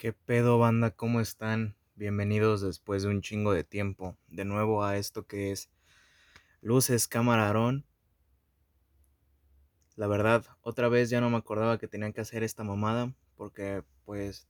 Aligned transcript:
¿Qué 0.00 0.14
pedo, 0.14 0.58
banda? 0.58 0.92
¿Cómo 0.92 1.20
están? 1.20 1.76
Bienvenidos 1.94 2.62
después 2.62 3.02
de 3.02 3.10
un 3.10 3.20
chingo 3.20 3.52
de 3.52 3.64
tiempo. 3.64 4.16
De 4.28 4.46
nuevo 4.46 4.82
a 4.82 4.96
esto 4.96 5.26
que 5.26 5.52
es 5.52 5.68
Luces 6.62 7.06
Camarón. 7.06 7.84
La 9.96 10.06
verdad, 10.06 10.42
otra 10.62 10.88
vez 10.88 11.10
ya 11.10 11.20
no 11.20 11.28
me 11.28 11.36
acordaba 11.36 11.76
que 11.76 11.86
tenía 11.86 12.10
que 12.12 12.22
hacer 12.22 12.42
esta 12.42 12.64
mamada. 12.64 13.14
Porque, 13.34 13.84
pues, 14.06 14.48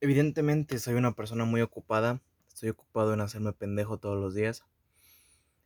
evidentemente 0.00 0.78
soy 0.78 0.94
una 0.94 1.16
persona 1.16 1.44
muy 1.44 1.60
ocupada. 1.60 2.22
Estoy 2.46 2.68
ocupado 2.68 3.12
en 3.12 3.22
hacerme 3.22 3.54
pendejo 3.54 3.98
todos 3.98 4.20
los 4.20 4.36
días. 4.36 4.62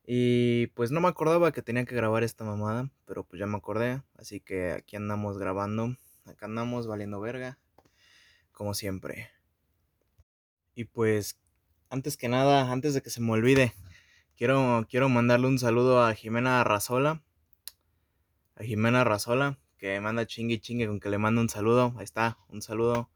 Y 0.07 0.69
pues 0.69 0.93
no 0.93 1.03
me 1.03 1.09
acordaba 1.09 1.53
que 1.53 1.61
tenía 1.61 1.85
que 1.85 1.95
grabar 1.95 2.23
esta 2.23 2.43
mamada. 2.43 2.91
Pero 3.05 3.23
pues 3.23 3.39
ya 3.39 3.47
me 3.47 3.59
acordé. 3.59 4.03
Así 4.17 4.41
que 4.41 4.73
aquí 4.73 4.97
andamos 4.97 5.37
grabando. 5.37 5.95
Acá 6.25 6.47
andamos 6.47 6.87
valiendo 6.87 7.21
verga. 7.21 7.59
Como 8.59 8.75
siempre. 8.75 9.31
Y 10.75 10.87
pues, 10.87 11.39
antes 11.91 12.17
que 12.17 12.29
nada, 12.29 12.73
antes 12.73 12.93
de 12.93 13.03
que 13.03 13.09
se 13.09 13.21
me 13.21 13.31
olvide, 13.31 13.73
quiero, 14.37 14.85
quiero 14.91 15.09
mandarle 15.09 15.47
un 15.47 15.61
saludo 15.61 16.03
a 16.03 16.13
Jimena 16.13 16.65
Razola. 16.65 17.23
A 18.57 18.65
Jimena 18.65 19.05
Razola, 19.05 19.61
que 19.77 20.01
manda 20.01 20.27
chingue 20.27 20.61
chingue 20.61 20.89
con 20.89 20.99
que 20.99 21.09
le 21.09 21.19
mando 21.19 21.41
un 21.41 21.49
saludo. 21.49 21.95
Ahí 21.99 22.03
está, 22.03 22.37
un 22.49 22.61
saludo. 22.61 23.09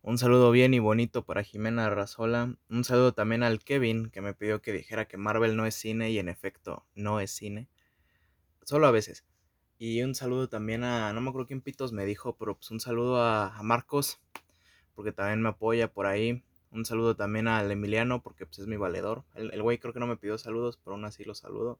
Un 0.00 0.16
saludo 0.16 0.52
bien 0.52 0.72
y 0.74 0.78
bonito 0.78 1.24
para 1.24 1.42
Jimena 1.42 1.90
Razola. 1.90 2.56
Un 2.70 2.84
saludo 2.84 3.14
también 3.14 3.42
al 3.42 3.64
Kevin, 3.64 4.10
que 4.10 4.20
me 4.20 4.32
pidió 4.32 4.62
que 4.62 4.72
dijera 4.72 5.08
que 5.08 5.16
Marvel 5.16 5.56
no 5.56 5.66
es 5.66 5.74
cine 5.74 6.12
y 6.12 6.20
en 6.20 6.28
efecto 6.28 6.86
no 6.94 7.18
es 7.18 7.32
cine. 7.32 7.68
Solo 8.62 8.86
a 8.86 8.92
veces. 8.92 9.24
Y 9.76 10.02
un 10.02 10.14
saludo 10.14 10.48
también 10.48 10.84
a, 10.84 11.12
no 11.12 11.20
me 11.20 11.30
acuerdo 11.30 11.48
quién 11.48 11.62
pitos 11.62 11.92
me 11.92 12.06
dijo, 12.06 12.36
pero 12.36 12.54
pues 12.54 12.70
un 12.70 12.78
saludo 12.78 13.20
a, 13.20 13.56
a 13.56 13.62
Marcos, 13.64 14.20
porque 14.98 15.12
también 15.12 15.40
me 15.40 15.50
apoya 15.50 15.92
por 15.92 16.06
ahí. 16.06 16.42
Un 16.72 16.84
saludo 16.84 17.14
también 17.14 17.46
al 17.46 17.70
Emiliano, 17.70 18.20
porque 18.20 18.46
pues 18.46 18.58
es 18.58 18.66
mi 18.66 18.76
valedor. 18.76 19.22
El, 19.36 19.62
güey 19.62 19.78
creo 19.78 19.94
que 19.94 20.00
no 20.00 20.08
me 20.08 20.16
pidió 20.16 20.36
saludos, 20.38 20.76
pero 20.82 20.96
aún 20.96 21.04
así 21.04 21.22
lo 21.22 21.36
saludo. 21.36 21.78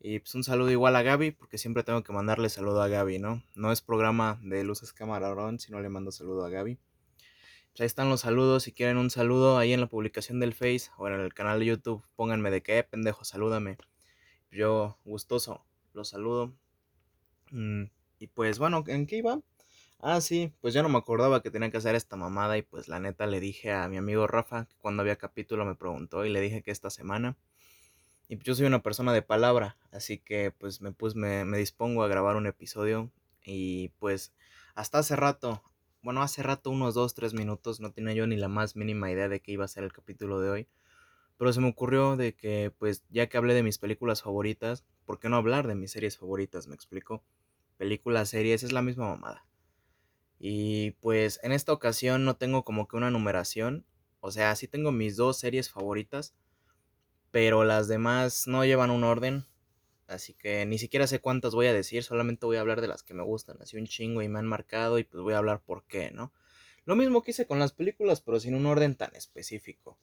Y 0.00 0.18
pues 0.18 0.34
un 0.34 0.44
saludo 0.44 0.70
igual 0.70 0.96
a 0.96 1.02
Gaby, 1.02 1.30
porque 1.30 1.56
siempre 1.56 1.82
tengo 1.82 2.02
que 2.02 2.12
mandarle 2.12 2.50
saludo 2.50 2.82
a 2.82 2.88
Gaby, 2.88 3.20
¿no? 3.20 3.42
No 3.54 3.72
es 3.72 3.80
programa 3.80 4.38
de 4.42 4.64
Luces 4.64 4.92
Camarón, 4.92 5.58
sino 5.60 5.80
le 5.80 5.88
mando 5.88 6.12
saludo 6.12 6.44
a 6.44 6.50
Gaby. 6.50 6.76
Pues 7.70 7.80
ahí 7.80 7.86
están 7.86 8.10
los 8.10 8.20
saludos. 8.20 8.64
Si 8.64 8.72
quieren 8.72 8.98
un 8.98 9.08
saludo 9.08 9.56
ahí 9.56 9.72
en 9.72 9.80
la 9.80 9.86
publicación 9.86 10.38
del 10.38 10.52
Face 10.52 10.90
o 10.98 11.08
en 11.08 11.14
el 11.14 11.32
canal 11.32 11.60
de 11.60 11.64
YouTube, 11.64 12.04
pónganme 12.16 12.50
de 12.50 12.62
qué, 12.62 12.82
pendejo, 12.82 13.24
salúdame. 13.24 13.78
Yo, 14.50 14.98
gustoso, 15.06 15.64
los 15.94 16.10
saludo. 16.10 16.52
Mm, 17.50 17.84
y 18.18 18.26
pues 18.26 18.58
bueno, 18.58 18.84
¿en 18.88 19.06
qué 19.06 19.16
iba? 19.16 19.40
Ah, 19.98 20.20
sí, 20.20 20.52
pues 20.60 20.72
ya 20.74 20.82
no 20.82 20.88
me 20.88 20.98
acordaba 20.98 21.42
que 21.42 21.50
tenía 21.50 21.70
que 21.70 21.78
hacer 21.78 21.94
esta 21.94 22.16
mamada 22.16 22.56
y 22.58 22.62
pues 22.62 22.88
la 22.88 23.00
neta 23.00 23.26
le 23.26 23.40
dije 23.40 23.72
a 23.72 23.88
mi 23.88 23.96
amigo 23.96 24.26
Rafa 24.26 24.66
que 24.66 24.76
cuando 24.78 25.02
había 25.02 25.16
capítulo 25.16 25.64
me 25.64 25.74
preguntó 25.74 26.24
y 26.24 26.30
le 26.30 26.40
dije 26.40 26.62
que 26.62 26.70
esta 26.70 26.90
semana. 26.90 27.36
Y 28.28 28.36
pues 28.36 28.46
yo 28.46 28.54
soy 28.56 28.66
una 28.66 28.82
persona 28.82 29.12
de 29.12 29.22
palabra, 29.22 29.78
así 29.92 30.18
que 30.18 30.50
pues 30.52 30.80
me, 30.80 30.92
pues, 30.92 31.16
me, 31.16 31.44
me 31.44 31.58
dispongo 31.58 32.02
a 32.04 32.08
grabar 32.08 32.36
un 32.36 32.46
episodio 32.46 33.12
y 33.44 33.90
pues 34.00 34.34
hasta 34.74 34.98
hace 34.98 35.16
rato, 35.16 35.62
bueno, 36.02 36.22
hace 36.22 36.42
rato 36.42 36.70
unos 36.70 36.94
2, 36.94 37.14
3 37.14 37.34
minutos, 37.34 37.80
no 37.80 37.92
tenía 37.92 38.14
yo 38.14 38.26
ni 38.26 38.36
la 38.36 38.48
más 38.48 38.76
mínima 38.76 39.10
idea 39.10 39.28
de 39.28 39.40
qué 39.40 39.52
iba 39.52 39.64
a 39.64 39.68
ser 39.68 39.84
el 39.84 39.92
capítulo 39.92 40.40
de 40.40 40.50
hoy. 40.50 40.68
Pero 41.38 41.52
se 41.52 41.60
me 41.62 41.68
ocurrió 41.70 42.16
de 42.16 42.34
que, 42.36 42.72
pues, 42.78 43.04
ya 43.10 43.28
que 43.28 43.38
hablé 43.38 43.54
de 43.54 43.62
mis 43.64 43.78
películas 43.78 44.22
favoritas, 44.22 44.84
¿por 45.06 45.20
qué 45.20 45.28
no 45.30 45.36
hablar 45.36 45.66
de 45.68 45.76
mis 45.76 45.92
series 45.92 46.18
favoritas? 46.18 46.68
Me 46.68 46.74
explico. 46.76 47.24
Películas, 47.78 48.30
series, 48.30 48.62
es 48.64 48.72
la 48.72 48.82
misma 48.82 49.08
mamada. 49.08 49.45
Y 50.38 50.92
pues 50.92 51.40
en 51.42 51.52
esta 51.52 51.72
ocasión 51.72 52.24
no 52.24 52.36
tengo 52.36 52.64
como 52.64 52.88
que 52.88 52.96
una 52.96 53.10
numeración. 53.10 53.84
O 54.20 54.30
sea, 54.30 54.54
sí 54.56 54.68
tengo 54.68 54.92
mis 54.92 55.16
dos 55.16 55.38
series 55.38 55.70
favoritas. 55.70 56.34
Pero 57.30 57.64
las 57.64 57.88
demás 57.88 58.46
no 58.46 58.64
llevan 58.64 58.90
un 58.90 59.04
orden. 59.04 59.46
Así 60.06 60.34
que 60.34 60.64
ni 60.66 60.78
siquiera 60.78 61.06
sé 61.06 61.20
cuántas 61.20 61.54
voy 61.54 61.66
a 61.66 61.72
decir. 61.72 62.02
Solamente 62.02 62.46
voy 62.46 62.56
a 62.56 62.60
hablar 62.60 62.80
de 62.80 62.88
las 62.88 63.02
que 63.02 63.14
me 63.14 63.22
gustan. 63.22 63.56
Así 63.60 63.76
un 63.76 63.86
chingo 63.86 64.22
y 64.22 64.28
me 64.28 64.38
han 64.38 64.46
marcado. 64.46 64.98
Y 64.98 65.04
pues 65.04 65.22
voy 65.22 65.34
a 65.34 65.38
hablar 65.38 65.60
por 65.60 65.84
qué, 65.84 66.10
¿no? 66.10 66.32
Lo 66.84 66.94
mismo 66.96 67.22
que 67.22 67.32
hice 67.32 67.46
con 67.46 67.58
las 67.58 67.72
películas, 67.72 68.20
pero 68.20 68.38
sin 68.38 68.54
un 68.54 68.66
orden 68.66 68.94
tan 68.94 69.14
específico. 69.16 69.98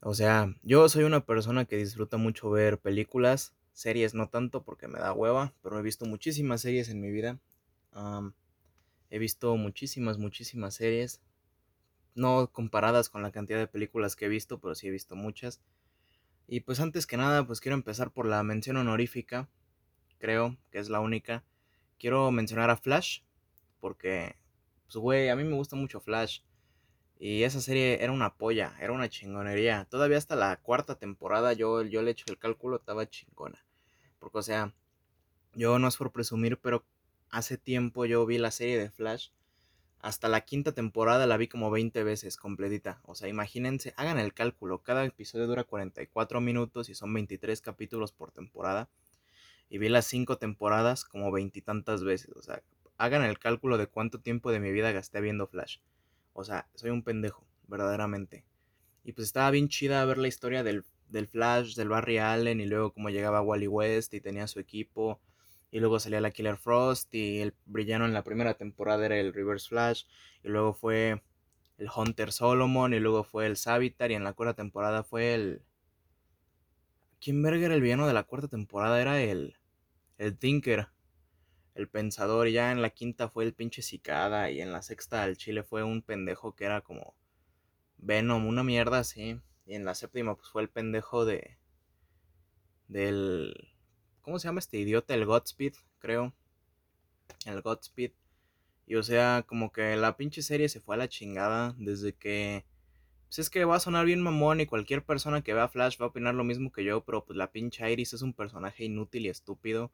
O 0.00 0.12
sea, 0.12 0.52
yo 0.62 0.88
soy 0.88 1.04
una 1.04 1.24
persona 1.24 1.64
que 1.64 1.76
disfruta 1.76 2.16
mucho 2.16 2.50
ver 2.50 2.78
películas. 2.78 3.54
Series 3.72 4.14
no 4.14 4.28
tanto 4.28 4.62
porque 4.62 4.88
me 4.88 4.98
da 4.98 5.12
hueva. 5.12 5.54
Pero 5.62 5.78
he 5.78 5.82
visto 5.82 6.06
muchísimas 6.06 6.62
series 6.62 6.88
en 6.88 7.00
mi 7.00 7.10
vida. 7.10 7.38
He 9.14 9.20
visto 9.20 9.56
muchísimas, 9.56 10.18
muchísimas 10.18 10.74
series. 10.74 11.20
No 12.16 12.50
comparadas 12.50 13.08
con 13.08 13.22
la 13.22 13.30
cantidad 13.30 13.60
de 13.60 13.68
películas 13.68 14.16
que 14.16 14.24
he 14.24 14.28
visto, 14.28 14.58
pero 14.58 14.74
sí 14.74 14.88
he 14.88 14.90
visto 14.90 15.14
muchas. 15.14 15.60
Y 16.48 16.62
pues 16.62 16.80
antes 16.80 17.06
que 17.06 17.16
nada, 17.16 17.46
pues 17.46 17.60
quiero 17.60 17.76
empezar 17.76 18.10
por 18.10 18.26
la 18.26 18.42
mención 18.42 18.76
honorífica. 18.76 19.48
Creo 20.18 20.56
que 20.72 20.80
es 20.80 20.88
la 20.88 20.98
única. 20.98 21.44
Quiero 21.96 22.28
mencionar 22.32 22.70
a 22.70 22.76
Flash. 22.76 23.20
Porque, 23.78 24.34
pues 24.86 24.96
güey, 24.96 25.28
a 25.28 25.36
mí 25.36 25.44
me 25.44 25.54
gusta 25.54 25.76
mucho 25.76 26.00
Flash. 26.00 26.40
Y 27.16 27.44
esa 27.44 27.60
serie 27.60 28.02
era 28.02 28.10
una 28.10 28.34
polla, 28.34 28.76
era 28.80 28.92
una 28.92 29.08
chingonería. 29.08 29.86
Todavía 29.88 30.18
hasta 30.18 30.34
la 30.34 30.56
cuarta 30.56 30.98
temporada 30.98 31.52
yo, 31.52 31.82
yo 31.82 32.02
le 32.02 32.10
echo 32.10 32.24
el 32.30 32.38
cálculo, 32.40 32.78
estaba 32.78 33.08
chingona. 33.08 33.64
Porque, 34.18 34.38
o 34.38 34.42
sea, 34.42 34.74
yo 35.52 35.78
no 35.78 35.86
es 35.86 35.96
por 35.96 36.10
presumir, 36.10 36.58
pero 36.58 36.84
hace 37.34 37.58
tiempo 37.58 38.04
yo 38.06 38.24
vi 38.26 38.38
la 38.38 38.52
serie 38.52 38.78
de 38.78 38.90
Flash. 38.90 39.30
Hasta 39.98 40.28
la 40.28 40.42
quinta 40.42 40.72
temporada 40.72 41.26
la 41.26 41.36
vi 41.36 41.48
como 41.48 41.68
20 41.68 42.04
veces 42.04 42.36
completita. 42.36 43.00
O 43.02 43.16
sea, 43.16 43.28
imagínense, 43.28 43.92
hagan 43.96 44.20
el 44.20 44.32
cálculo. 44.32 44.82
Cada 44.82 45.04
episodio 45.04 45.48
dura 45.48 45.64
44 45.64 46.40
minutos 46.40 46.88
y 46.88 46.94
son 46.94 47.12
23 47.12 47.60
capítulos 47.60 48.12
por 48.12 48.30
temporada. 48.30 48.88
Y 49.68 49.78
vi 49.78 49.88
las 49.88 50.06
5 50.06 50.38
temporadas 50.38 51.04
como 51.04 51.32
veintitantas 51.32 52.04
veces. 52.04 52.36
O 52.36 52.42
sea, 52.42 52.62
hagan 52.98 53.24
el 53.24 53.40
cálculo 53.40 53.78
de 53.78 53.88
cuánto 53.88 54.20
tiempo 54.20 54.52
de 54.52 54.60
mi 54.60 54.70
vida 54.70 54.92
gasté 54.92 55.20
viendo 55.20 55.48
Flash. 55.48 55.78
O 56.34 56.44
sea, 56.44 56.68
soy 56.74 56.90
un 56.90 57.02
pendejo, 57.02 57.44
verdaderamente. 57.66 58.44
Y 59.02 59.12
pues 59.12 59.26
estaba 59.26 59.50
bien 59.50 59.68
chida 59.68 60.04
ver 60.04 60.18
la 60.18 60.28
historia 60.28 60.62
del, 60.62 60.84
del 61.08 61.26
Flash, 61.26 61.74
del 61.74 61.88
Barry 61.88 62.18
Allen 62.18 62.60
y 62.60 62.66
luego 62.66 62.92
cómo 62.92 63.10
llegaba 63.10 63.42
Wally 63.42 63.66
West 63.66 64.14
y 64.14 64.20
tenía 64.20 64.46
su 64.46 64.60
equipo 64.60 65.18
y 65.74 65.80
luego 65.80 65.98
salía 65.98 66.20
la 66.20 66.30
Killer 66.30 66.56
Frost 66.56 67.12
y 67.16 67.40
el 67.40 67.52
brillano 67.66 68.04
en 68.04 68.14
la 68.14 68.22
primera 68.22 68.54
temporada 68.54 69.06
era 69.06 69.18
el 69.18 69.34
Reverse 69.34 69.68
Flash 69.68 70.04
y 70.44 70.48
luego 70.48 70.72
fue 70.72 71.20
el 71.78 71.88
Hunter 71.92 72.30
Solomon 72.30 72.94
y 72.94 73.00
luego 73.00 73.24
fue 73.24 73.46
el 73.46 73.56
Savitar 73.56 74.12
y 74.12 74.14
en 74.14 74.22
la 74.22 74.34
cuarta 74.34 74.54
temporada 74.54 75.02
fue 75.02 75.34
el... 75.34 75.62
¿Quién 77.20 77.44
el 77.44 77.80
villano 77.80 78.06
de 78.06 78.12
la 78.12 78.22
cuarta 78.22 78.46
temporada? 78.46 79.02
Era 79.02 79.20
el... 79.20 79.56
El 80.16 80.38
Tinker, 80.38 80.90
el 81.74 81.88
Pensador 81.88 82.46
y 82.46 82.52
ya 82.52 82.70
en 82.70 82.80
la 82.80 82.90
quinta 82.90 83.28
fue 83.28 83.42
el 83.42 83.52
pinche 83.52 83.82
Cicada 83.82 84.52
y 84.52 84.60
en 84.60 84.70
la 84.70 84.80
sexta 84.80 85.26
el 85.26 85.36
Chile 85.36 85.64
fue 85.64 85.82
un 85.82 86.02
pendejo 86.02 86.54
que 86.54 86.66
era 86.66 86.82
como 86.82 87.16
Venom, 87.96 88.46
una 88.46 88.62
mierda 88.62 89.00
así. 89.00 89.40
Y 89.66 89.74
en 89.74 89.84
la 89.84 89.96
séptima 89.96 90.36
pues 90.36 90.48
fue 90.50 90.62
el 90.62 90.68
pendejo 90.68 91.24
de... 91.24 91.58
Del 92.86 93.73
¿Cómo 94.24 94.38
se 94.38 94.48
llama 94.48 94.60
este 94.60 94.78
idiota? 94.78 95.12
El 95.12 95.26
Godspeed, 95.26 95.74
creo. 95.98 96.32
El 97.44 97.60
Godspeed. 97.60 98.12
Y 98.86 98.94
o 98.94 99.02
sea, 99.02 99.44
como 99.46 99.70
que 99.70 99.96
la 99.96 100.16
pinche 100.16 100.40
serie 100.40 100.70
se 100.70 100.80
fue 100.80 100.94
a 100.94 100.98
la 100.98 101.10
chingada 101.10 101.74
desde 101.76 102.14
que... 102.14 102.64
Pues 103.28 103.38
es 103.38 103.50
que 103.50 103.66
va 103.66 103.76
a 103.76 103.80
sonar 103.80 104.06
bien 104.06 104.22
mamón 104.22 104.60
y 104.60 104.66
cualquier 104.66 105.04
persona 105.04 105.42
que 105.42 105.52
vea 105.52 105.68
Flash 105.68 106.00
va 106.00 106.06
a 106.06 106.08
opinar 106.08 106.34
lo 106.34 106.42
mismo 106.42 106.72
que 106.72 106.84
yo, 106.84 107.04
pero 107.04 107.26
pues 107.26 107.36
la 107.36 107.52
pinche 107.52 107.90
Iris 107.92 108.14
es 108.14 108.22
un 108.22 108.32
personaje 108.32 108.84
inútil 108.84 109.26
y 109.26 109.28
estúpido, 109.28 109.92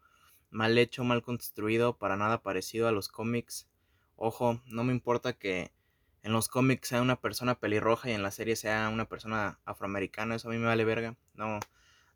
mal 0.50 0.78
hecho, 0.78 1.02
mal 1.02 1.22
construido, 1.22 1.96
para 1.96 2.16
nada 2.16 2.40
parecido 2.40 2.86
a 2.86 2.92
los 2.92 3.08
cómics. 3.08 3.66
Ojo, 4.14 4.60
no 4.66 4.84
me 4.84 4.92
importa 4.92 5.32
que 5.32 5.72
en 6.22 6.32
los 6.32 6.48
cómics 6.48 6.86
sea 6.88 7.02
una 7.02 7.20
persona 7.20 7.58
pelirroja 7.58 8.10
y 8.10 8.12
en 8.12 8.22
la 8.22 8.30
serie 8.30 8.54
sea 8.54 8.90
una 8.90 9.06
persona 9.06 9.58
afroamericana, 9.64 10.36
eso 10.36 10.48
a 10.48 10.52
mí 10.52 10.58
me 10.58 10.66
vale 10.66 10.84
verga. 10.84 11.16
No, 11.34 11.58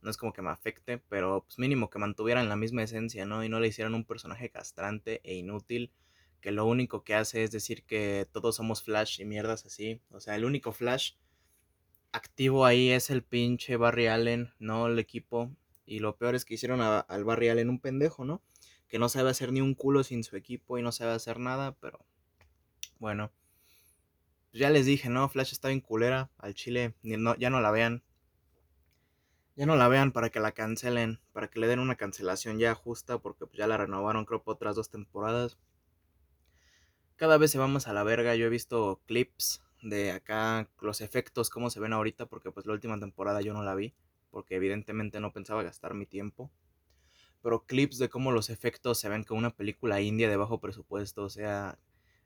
no 0.05 0.11
es 0.11 0.19
como 0.19 0.35
que 0.35 0.43
me 0.43 0.51
afecte, 0.51 0.99
pero 0.99 1.45
pues 1.47 1.59
mínimo 1.59 1.89
que 1.89 1.99
mantuvieran 1.99 2.51
la 2.51 2.56
misma 2.56 2.83
esencia, 2.83 3.25
¿no? 3.25 3.43
Y 3.43 3.49
no 3.49 3.59
le 3.59 3.69
hicieran 3.69 3.95
un 3.95 4.05
personaje 4.05 4.51
castrante 4.51 5.23
e 5.25 5.35
inútil, 5.35 5.91
que 6.43 6.53
lo 6.53 6.67
único 6.67 7.05
que 7.05 7.15
hace 7.15 7.43
es 7.43 7.51
decir 7.51 7.85
que 7.85 8.29
todos 8.31 8.56
somos 8.56 8.83
Flash 8.83 9.21
y 9.21 9.25
mierdas 9.25 9.65
así. 9.65 10.03
O 10.11 10.21
sea, 10.21 10.37
el 10.37 10.45
único 10.45 10.73
Flash 10.73 11.12
activo 12.12 12.67
ahí 12.67 12.91
es 12.91 13.09
el 13.09 13.23
pinche 13.23 13.79
Barry 13.79 14.09
Allen, 14.09 14.53
no 14.59 14.87
el 14.89 14.99
equipo. 14.99 15.51
Y 15.87 16.01
lo 16.01 16.17
peor 16.17 16.35
es 16.35 16.45
que 16.45 16.55
hicieron 16.55 16.83
al 16.83 17.25
Barry 17.25 17.49
Allen 17.49 17.71
un 17.71 17.81
pendejo, 17.81 18.27
¿no? 18.27 18.43
Que 18.89 18.99
no 18.99 19.09
sabe 19.09 19.31
hacer 19.31 19.53
ni 19.53 19.62
un 19.62 19.75
culo 19.75 20.05
sin 20.05 20.23
su 20.23 20.37
equipo 20.37 20.79
y 20.79 20.83
no 20.83 20.93
sabe 20.93 21.12
hacer 21.12 21.39
nada, 21.39 21.77
pero 21.81 22.05
bueno. 22.99 23.33
Ya 24.53 24.69
les 24.69 24.85
dije, 24.85 25.09
¿no? 25.09 25.31
Flash 25.31 25.53
está 25.53 25.69
bien 25.69 25.81
culera. 25.81 26.31
Al 26.37 26.55
chile, 26.55 26.95
no, 27.03 27.35
ya 27.37 27.49
no 27.49 27.62
la 27.62 27.71
vean 27.71 28.03
ya 29.56 29.67
no 29.67 29.77
la 29.77 29.89
vean 29.89 30.12
para 30.12 30.31
que 30.31 30.41
la 30.41 30.53
cancelen, 30.53 31.21
para 31.33 31.49
que 31.49 31.61
le 31.61 31.67
den 31.67 31.79
una 31.81 31.97
cancelación 31.97 32.59
ya 32.59 32.75
justa, 32.75 33.19
porque 33.19 33.47
pues, 33.47 33.59
ya 33.59 33.67
la 33.67 33.77
renovaron 33.77 34.25
creo 34.25 34.43
por 34.43 34.55
otras 34.55 34.77
dos 34.77 34.91
temporadas. 34.91 35.59
cada 37.17 37.39
vez 37.39 37.51
se 37.51 37.59
va 37.59 37.67
más 37.69 37.89
a 37.89 37.93
la 37.93 38.05
verga. 38.05 38.35
Yo 38.35 38.47
he 38.47 38.51
visto 38.51 39.01
clips 39.06 39.62
de 39.83 40.12
acá, 40.12 40.69
los 40.81 41.01
efectos, 41.01 41.51
cómo 41.51 41.71
se 41.71 41.81
ven 41.81 41.93
ahorita, 41.93 42.27
porque 42.27 42.51
pues 42.51 42.67
la 42.67 42.73
última 42.73 42.99
temporada 42.99 43.41
yo 43.41 43.53
no 43.53 43.62
la 43.62 43.75
vi, 43.75 43.95
porque 44.31 44.56
evidentemente 44.56 45.21
no 45.21 45.33
pensaba 45.33 45.62
gastar 45.62 45.95
mi 45.95 46.06
tiempo. 46.06 46.51
Pero 47.43 47.67
clips 47.67 47.99
de 47.99 48.09
cómo 48.09 48.33
los 48.33 48.51
efectos 48.51 48.99
se 48.99 49.09
ven 49.09 49.25
como 49.25 49.39
una 49.39 49.55
película 49.55 50.01
india 50.01 50.29
de 50.29 50.37
bajo 50.37 50.61
presupuesto, 50.61 51.25
o 51.25 51.31
sea, 51.31 51.79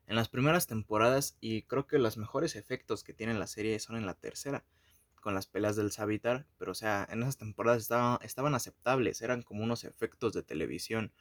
en 0.07 0.15
las 0.15 0.29
primeras 0.29 0.67
temporadas, 0.67 1.37
y 1.41 1.63
creo 1.63 1.87
que 1.87 1.99
los 1.99 2.17
mejores 2.17 2.55
efectos 2.55 3.03
que 3.03 3.13
tiene 3.13 3.33
la 3.35 3.47
serie 3.47 3.79
son 3.79 3.97
en 3.97 4.05
la 4.05 4.15
tercera, 4.15 4.65
con 5.19 5.33
las 5.33 5.47
peleas 5.47 5.75
del 5.75 5.91
Savitar, 5.91 6.45
pero 6.57 6.71
o 6.71 6.75
sea, 6.75 7.07
en 7.09 7.21
esas 7.21 7.37
temporadas 7.37 7.81
estaban, 8.21 8.55
aceptables, 8.55 9.21
eran 9.21 9.41
como 9.41 9.63
unos 9.63 9.83
efectos 9.83 10.33
de 10.33 10.43
televisión. 10.43 11.11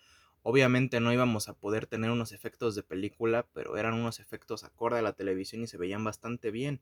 Obviamente 0.43 1.01
no 1.01 1.13
íbamos 1.13 1.49
a 1.49 1.55
poder 1.55 1.87
tener 1.87 2.11
unos 2.11 2.33
efectos 2.33 2.75
de 2.75 2.83
película, 2.83 3.47
pero 3.53 3.77
eran 3.77 3.95
unos 3.95 4.21
efectos 4.21 4.65
acorde 4.65 4.99
a 4.99 5.03
la 5.03 5.13
televisión 5.13 5.63
y 5.63 5.67
se 5.67 5.79
veían 5.79 6.05
bastante 6.05 6.51
bien. 6.51 6.81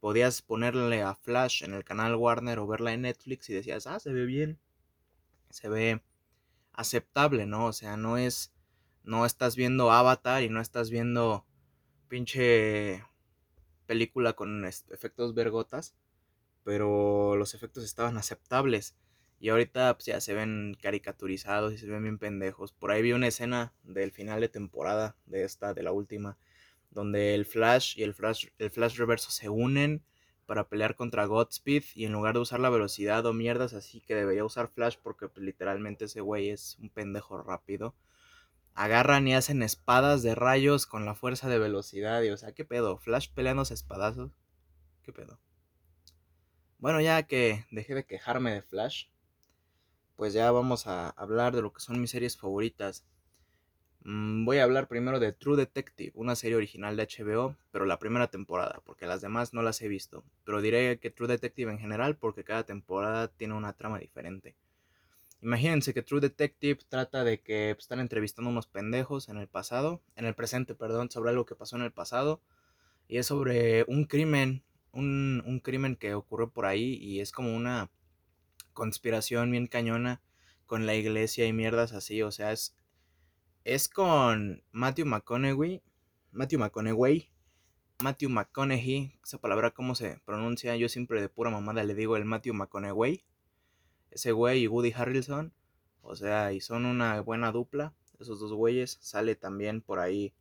Podías 0.00 0.42
ponerle 0.42 1.02
a 1.02 1.14
Flash 1.14 1.64
en 1.64 1.74
el 1.74 1.84
canal 1.84 2.14
Warner 2.14 2.60
o 2.60 2.66
verla 2.66 2.92
en 2.92 3.02
Netflix 3.02 3.50
y 3.50 3.54
decías, 3.54 3.86
ah, 3.86 3.98
se 3.98 4.12
ve 4.12 4.26
bien. 4.26 4.60
Se 5.50 5.68
ve 5.68 6.02
aceptable, 6.72 7.46
¿no? 7.46 7.66
O 7.66 7.72
sea, 7.72 7.96
no 7.96 8.16
es. 8.16 8.52
No 9.02 9.24
estás 9.26 9.56
viendo 9.56 9.90
Avatar 9.90 10.42
y 10.42 10.50
no 10.50 10.60
estás 10.60 10.90
viendo 10.90 11.46
pinche 12.08 13.02
película 13.88 14.34
con 14.34 14.64
efectos 14.66 15.34
vergotas, 15.34 15.94
pero 16.68 17.34
los 17.34 17.54
efectos 17.54 17.82
estaban 17.82 18.18
aceptables. 18.18 18.94
Y 19.40 19.48
ahorita 19.48 19.94
pues, 19.94 20.04
ya 20.04 20.20
se 20.20 20.34
ven 20.34 20.76
caricaturizados 20.78 21.72
y 21.72 21.78
se 21.78 21.86
ven 21.86 22.02
bien 22.02 22.18
pendejos. 22.18 22.72
Por 22.72 22.90
ahí 22.90 23.00
vi 23.00 23.14
una 23.14 23.28
escena 23.28 23.72
del 23.84 24.12
final 24.12 24.42
de 24.42 24.50
temporada 24.50 25.16
de 25.24 25.44
esta, 25.44 25.72
de 25.72 25.82
la 25.82 25.92
última, 25.92 26.36
donde 26.90 27.34
el 27.34 27.46
Flash 27.46 27.98
y 27.98 28.02
el 28.02 28.12
Flash, 28.12 28.48
el 28.58 28.70
Flash 28.70 28.98
Reverso 28.98 29.30
se 29.30 29.48
unen 29.48 30.02
para 30.44 30.68
pelear 30.68 30.94
contra 30.94 31.24
Godspeed 31.24 31.84
y 31.94 32.04
en 32.04 32.12
lugar 32.12 32.34
de 32.34 32.40
usar 32.40 32.60
la 32.60 32.68
velocidad 32.68 33.24
o 33.24 33.32
mierdas 33.32 33.72
así 33.72 34.02
que 34.02 34.14
debería 34.14 34.44
usar 34.44 34.68
Flash 34.68 34.98
porque 35.02 35.26
pues, 35.26 35.46
literalmente 35.46 36.04
ese 36.04 36.20
güey 36.20 36.50
es 36.50 36.76
un 36.82 36.90
pendejo 36.90 37.42
rápido. 37.42 37.94
Agarran 38.74 39.26
y 39.26 39.34
hacen 39.34 39.62
espadas 39.62 40.22
de 40.22 40.34
rayos 40.34 40.84
con 40.84 41.06
la 41.06 41.14
fuerza 41.14 41.48
de 41.48 41.58
velocidad 41.58 42.20
y 42.24 42.28
o 42.28 42.36
sea, 42.36 42.52
¿qué 42.52 42.66
pedo? 42.66 42.98
Flash 42.98 43.30
peleándose 43.34 43.72
espadazos. 43.72 44.32
¿Qué 45.02 45.14
pedo? 45.14 45.40
Bueno, 46.78 47.00
ya 47.00 47.24
que 47.24 47.64
dejé 47.72 47.94
de 47.96 48.04
quejarme 48.04 48.52
de 48.52 48.62
Flash, 48.62 49.06
pues 50.14 50.32
ya 50.32 50.50
vamos 50.52 50.86
a 50.86 51.10
hablar 51.10 51.54
de 51.54 51.60
lo 51.62 51.72
que 51.72 51.80
son 51.80 52.00
mis 52.00 52.12
series 52.12 52.36
favoritas. 52.36 53.04
Mm, 54.04 54.44
voy 54.44 54.58
a 54.58 54.62
hablar 54.64 54.86
primero 54.86 55.18
de 55.18 55.32
True 55.32 55.56
Detective, 55.56 56.12
una 56.14 56.36
serie 56.36 56.56
original 56.56 56.96
de 56.96 57.02
HBO, 57.08 57.56
pero 57.72 57.84
la 57.84 57.98
primera 57.98 58.28
temporada, 58.28 58.80
porque 58.84 59.06
las 59.06 59.20
demás 59.20 59.54
no 59.54 59.62
las 59.62 59.82
he 59.82 59.88
visto. 59.88 60.22
Pero 60.44 60.60
diré 60.62 61.00
que 61.00 61.10
True 61.10 61.26
Detective 61.26 61.72
en 61.72 61.80
general, 61.80 62.16
porque 62.16 62.44
cada 62.44 62.64
temporada 62.64 63.26
tiene 63.26 63.54
una 63.54 63.72
trama 63.72 63.98
diferente. 63.98 64.54
Imagínense 65.42 65.92
que 65.92 66.02
True 66.02 66.20
Detective 66.20 66.78
trata 66.88 67.24
de 67.24 67.40
que 67.40 67.70
están 67.72 67.98
entrevistando 67.98 68.50
unos 68.50 68.68
pendejos 68.68 69.28
en 69.28 69.38
el 69.38 69.48
pasado, 69.48 70.00
en 70.14 70.26
el 70.26 70.34
presente, 70.34 70.76
perdón, 70.76 71.10
sobre 71.10 71.30
algo 71.30 71.44
que 71.44 71.56
pasó 71.56 71.74
en 71.74 71.82
el 71.82 71.92
pasado. 71.92 72.40
Y 73.08 73.18
es 73.18 73.26
sobre 73.26 73.84
un 73.88 74.04
crimen, 74.04 74.62
un, 74.92 75.42
un 75.46 75.60
crimen 75.60 75.96
que 75.96 76.14
ocurrió 76.14 76.50
por 76.50 76.66
ahí 76.66 76.94
y 76.94 77.20
es 77.20 77.32
como 77.32 77.54
una 77.54 77.90
conspiración 78.72 79.50
bien 79.50 79.66
cañona 79.66 80.22
con 80.66 80.86
la 80.86 80.94
iglesia 80.94 81.46
y 81.46 81.52
mierdas 81.52 81.92
así. 81.92 82.22
O 82.22 82.30
sea, 82.30 82.52
es, 82.52 82.76
es 83.64 83.88
con 83.88 84.62
Matthew 84.70 85.06
McConaughey. 85.06 85.82
Matthew 86.30 86.60
McConaughey. 86.60 87.30
Matthew 88.02 88.30
McConaughey. 88.30 89.18
Esa 89.24 89.38
palabra, 89.38 89.72
¿cómo 89.72 89.96
se 89.96 90.20
pronuncia? 90.24 90.76
Yo 90.76 90.88
siempre 90.88 91.20
de 91.20 91.28
pura 91.28 91.50
mamada 91.50 91.82
le 91.82 91.94
digo 91.94 92.16
el 92.16 92.24
Matthew 92.24 92.54
McConaughey. 92.54 93.24
Ese 94.10 94.32
güey 94.32 94.62
y 94.62 94.68
Woody 94.68 94.92
Harrelson. 94.92 95.52
O 96.02 96.14
sea, 96.14 96.52
y 96.52 96.60
son 96.60 96.86
una 96.86 97.20
buena 97.20 97.50
dupla. 97.50 97.94
Esos 98.20 98.38
dos 98.38 98.52
güeyes. 98.52 98.98
Sale 99.00 99.34
también 99.34 99.80
por 99.80 99.98
ahí. 99.98 100.34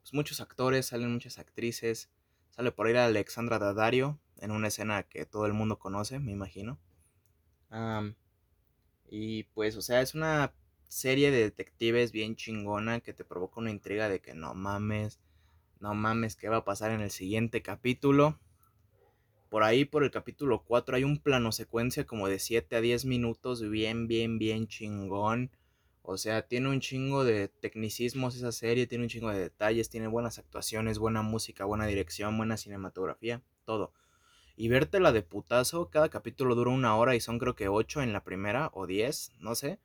Pues 0.00 0.14
muchos 0.14 0.40
actores, 0.40 0.86
salen 0.86 1.12
muchas 1.12 1.38
actrices. 1.38 2.10
Sale 2.56 2.72
por 2.72 2.86
ahí 2.86 2.96
Alexandra 2.96 3.58
Daddario. 3.58 4.18
En 4.38 4.50
una 4.50 4.68
escena 4.68 5.02
que 5.04 5.24
todo 5.24 5.46
el 5.46 5.52
mundo 5.52 5.78
conoce, 5.78 6.18
me 6.18 6.32
imagino 6.32 6.78
y 9.08 9.44
pues, 9.54 9.76
o 9.76 9.82
sea, 9.82 10.00
es 10.00 10.14
una 10.14 10.52
serie 10.88 11.30
de 11.30 11.42
detectives 11.42 12.12
bien 12.12 12.36
chingona 12.36 13.00
que 13.00 13.12
te 13.12 13.24
provoca 13.24 13.60
una 13.60 13.70
intriga 13.70 14.08
de 14.08 14.20
que 14.20 14.34
no 14.34 14.54
mames, 14.54 15.20
no 15.80 15.94
mames, 15.94 16.36
¿qué 16.36 16.48
va 16.48 16.58
a 16.58 16.64
pasar 16.64 16.90
en 16.92 17.00
el 17.00 17.10
siguiente 17.10 17.62
capítulo? 17.62 18.38
Por 19.48 19.62
ahí, 19.62 19.84
por 19.84 20.04
el 20.04 20.10
capítulo 20.10 20.64
4, 20.64 20.96
hay 20.96 21.04
un 21.04 21.18
plano 21.18 21.52
secuencia 21.52 22.06
como 22.06 22.28
de 22.28 22.38
7 22.38 22.76
a 22.76 22.80
10 22.80 23.04
minutos, 23.04 23.62
bien, 23.68 24.06
bien, 24.06 24.38
bien 24.38 24.66
chingón. 24.66 25.50
O 26.08 26.18
sea, 26.18 26.42
tiene 26.42 26.68
un 26.68 26.80
chingo 26.80 27.24
de 27.24 27.48
tecnicismos 27.48 28.36
esa 28.36 28.52
serie, 28.52 28.86
tiene 28.86 29.04
un 29.04 29.10
chingo 29.10 29.30
de 29.30 29.40
detalles, 29.40 29.90
tiene 29.90 30.06
buenas 30.06 30.38
actuaciones, 30.38 30.98
buena 30.98 31.22
música, 31.22 31.64
buena 31.64 31.86
dirección, 31.86 32.36
buena 32.36 32.56
cinematografía, 32.56 33.42
todo 33.64 33.92
y 34.56 34.68
vértela 34.68 35.12
de 35.12 35.22
putazo. 35.22 35.90
Cada 35.90 36.08
capítulo 36.08 36.54
dura 36.54 36.70
una 36.70 36.96
hora 36.96 37.14
y 37.14 37.20
son 37.20 37.38
creo 37.38 37.54
que 37.54 37.68
ocho 37.68 38.02
en 38.02 38.12
la 38.12 38.24
primera 38.24 38.70
o 38.72 38.86
diez, 38.86 39.32
no 39.38 39.54
sé. 39.54 39.78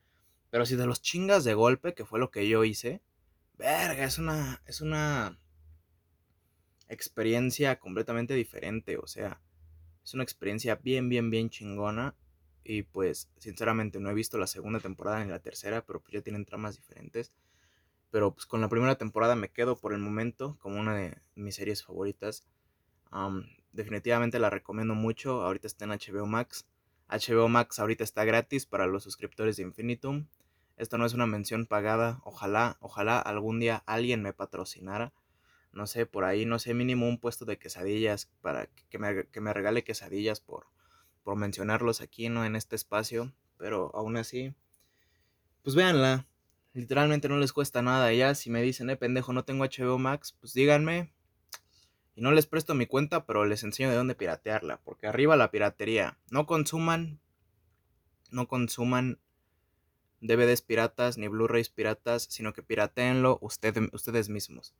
Pero 0.49 0.65
si 0.65 0.75
de 0.75 0.85
los 0.85 1.01
chingas 1.01 1.43
de 1.43 1.53
golpe, 1.53 1.93
que 1.93 2.05
fue 2.05 2.19
lo 2.19 2.31
que 2.31 2.47
yo 2.47 2.63
hice, 2.63 3.01
verga, 3.57 4.05
es 4.05 4.17
una, 4.17 4.61
es 4.65 4.81
una 4.81 5.37
experiencia 6.87 7.79
completamente 7.79 8.33
diferente. 8.33 8.97
O 8.97 9.07
sea, 9.07 9.41
es 10.03 10.13
una 10.13 10.23
experiencia 10.23 10.75
bien, 10.75 11.09
bien, 11.09 11.29
bien 11.29 11.49
chingona. 11.49 12.15
Y 12.63 12.83
pues, 12.83 13.29
sinceramente, 13.37 13.99
no 13.99 14.09
he 14.09 14.13
visto 14.13 14.37
la 14.37 14.47
segunda 14.47 14.79
temporada 14.79 15.23
ni 15.23 15.29
la 15.29 15.39
tercera, 15.39 15.83
pero 15.85 15.99
pues 15.99 16.13
ya 16.13 16.21
tienen 16.21 16.45
tramas 16.45 16.75
diferentes. 16.75 17.31
Pero 18.11 18.33
pues 18.33 18.45
con 18.45 18.61
la 18.61 18.69
primera 18.69 18.95
temporada 18.95 19.35
me 19.35 19.49
quedo 19.49 19.77
por 19.77 19.93
el 19.93 19.99
momento 19.99 20.57
como 20.59 20.79
una 20.79 20.95
de 20.95 21.17
mis 21.35 21.55
series 21.55 21.83
favoritas 21.83 22.45
definitivamente 23.71 24.39
la 24.39 24.49
recomiendo 24.49 24.95
mucho. 24.95 25.41
Ahorita 25.43 25.67
está 25.67 25.85
en 25.85 25.91
HBO 25.91 26.25
Max. 26.25 26.65
HBO 27.09 27.49
Max 27.49 27.79
ahorita 27.79 28.03
está 28.03 28.23
gratis 28.23 28.65
para 28.65 28.87
los 28.87 29.03
suscriptores 29.03 29.57
de 29.57 29.63
Infinitum. 29.63 30.27
Esto 30.77 30.97
no 30.97 31.05
es 31.05 31.13
una 31.13 31.27
mención 31.27 31.65
pagada. 31.65 32.21
Ojalá, 32.23 32.77
ojalá 32.79 33.19
algún 33.19 33.59
día 33.59 33.83
alguien 33.85 34.21
me 34.21 34.33
patrocinara. 34.33 35.13
No 35.73 35.87
sé, 35.87 36.05
por 36.05 36.25
ahí, 36.25 36.45
no 36.45 36.59
sé, 36.59 36.73
mínimo 36.73 37.07
un 37.07 37.17
puesto 37.17 37.45
de 37.45 37.57
quesadillas 37.57 38.29
para 38.41 38.67
que 38.89 38.97
me, 38.97 39.27
que 39.27 39.41
me 39.41 39.53
regale 39.53 39.83
quesadillas 39.83 40.41
por, 40.41 40.67
por 41.23 41.35
mencionarlos 41.35 42.01
aquí, 42.01 42.29
¿no? 42.29 42.45
En 42.45 42.55
este 42.55 42.75
espacio. 42.75 43.31
Pero 43.57 43.91
aún 43.95 44.17
así, 44.17 44.53
pues 45.63 45.75
véanla. 45.75 46.27
Literalmente 46.73 47.29
no 47.29 47.37
les 47.37 47.53
cuesta 47.53 47.81
nada. 47.81 48.11
Ya 48.13 48.33
si 48.35 48.49
me 48.49 48.61
dicen, 48.61 48.89
eh, 48.89 48.97
pendejo, 48.97 49.33
no 49.33 49.43
tengo 49.43 49.65
HBO 49.65 49.97
Max, 49.97 50.35
pues 50.39 50.53
díganme 50.53 51.11
y 52.15 52.21
no 52.21 52.31
les 52.31 52.45
presto 52.45 52.75
mi 52.75 52.87
cuenta, 52.87 53.25
pero 53.25 53.45
les 53.45 53.63
enseño 53.63 53.89
de 53.89 53.95
dónde 53.95 54.15
piratearla. 54.15 54.81
Porque 54.83 55.07
arriba 55.07 55.35
la 55.35 55.51
piratería. 55.51 56.17
No 56.29 56.45
consuman. 56.45 57.19
No 58.31 58.47
consuman 58.47 59.19
DVDs 60.19 60.61
piratas 60.61 61.17
ni 61.17 61.27
Blu-rays 61.27 61.69
piratas, 61.69 62.27
sino 62.29 62.53
que 62.53 62.63
pirateenlo 62.63 63.39
ustedes 63.41 64.29
mismos. 64.29 64.75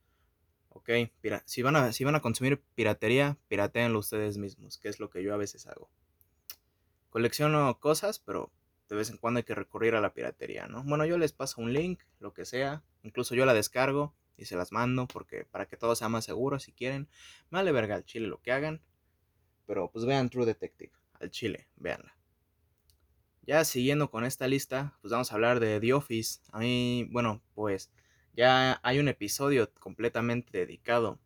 ¿Ok? 0.69 0.89
si, 1.45 1.61
van 1.61 1.75
a, 1.75 1.91
si 1.91 2.03
van 2.03 2.15
a 2.15 2.21
consumir 2.21 2.61
piratería, 2.75 3.37
pirateenlo 3.49 3.99
ustedes 3.99 4.37
mismos, 4.37 4.77
que 4.77 4.87
es 4.87 4.99
lo 4.99 5.09
que 5.09 5.21
yo 5.21 5.33
a 5.33 5.37
veces 5.37 5.67
hago. 5.67 5.89
Colecciono 7.11 7.77
cosas, 7.79 8.19
pero 8.19 8.51
de 8.87 8.95
vez 8.95 9.09
en 9.09 9.17
cuando 9.17 9.39
hay 9.39 9.43
que 9.43 9.53
recurrir 9.53 9.95
a 9.95 10.01
la 10.01 10.13
piratería, 10.13 10.67
¿no? 10.67 10.81
Bueno, 10.83 11.05
yo 11.05 11.17
les 11.17 11.33
paso 11.33 11.61
un 11.61 11.73
link, 11.73 12.01
lo 12.19 12.33
que 12.33 12.45
sea, 12.45 12.83
incluso 13.03 13.35
yo 13.35 13.45
la 13.45 13.53
descargo 13.53 14.15
y 14.37 14.45
se 14.45 14.55
las 14.55 14.71
mando 14.71 15.07
porque 15.07 15.43
para 15.43 15.65
que 15.65 15.75
todo 15.75 15.93
sea 15.95 16.07
más 16.07 16.23
seguro 16.23 16.57
si 16.59 16.71
quieren. 16.71 17.09
vale 17.49 17.73
verga 17.73 17.95
al 17.95 18.05
chile 18.05 18.27
lo 18.27 18.41
que 18.41 18.53
hagan. 18.53 18.81
Pero 19.67 19.91
pues 19.91 20.05
vean 20.05 20.29
True 20.29 20.45
Detective, 20.45 20.93
al 21.19 21.31
chile, 21.31 21.67
véanla. 21.75 22.15
Ya 23.41 23.65
siguiendo 23.65 24.09
con 24.09 24.23
esta 24.23 24.47
lista, 24.47 24.97
pues 25.01 25.11
vamos 25.11 25.31
a 25.31 25.35
hablar 25.35 25.59
de 25.59 25.81
The 25.81 25.93
Office. 25.93 26.39
A 26.53 26.59
mí, 26.59 27.09
bueno, 27.11 27.41
pues 27.55 27.91
ya 28.33 28.79
hay 28.83 28.99
un 28.99 29.09
episodio 29.09 29.69
completamente 29.73 30.57
dedicado. 30.57 31.19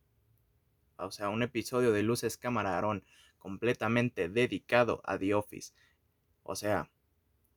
O 0.98 1.12
sea, 1.12 1.30
un 1.30 1.44
episodio 1.44 1.92
de 1.92 2.02
Luces 2.02 2.38
Cámara 2.38 2.74
Aarón 2.74 3.04
completamente 3.46 4.28
dedicado 4.28 5.04
a 5.06 5.20
The 5.20 5.36
Office. 5.36 5.72
O 6.42 6.56
sea, 6.56 6.90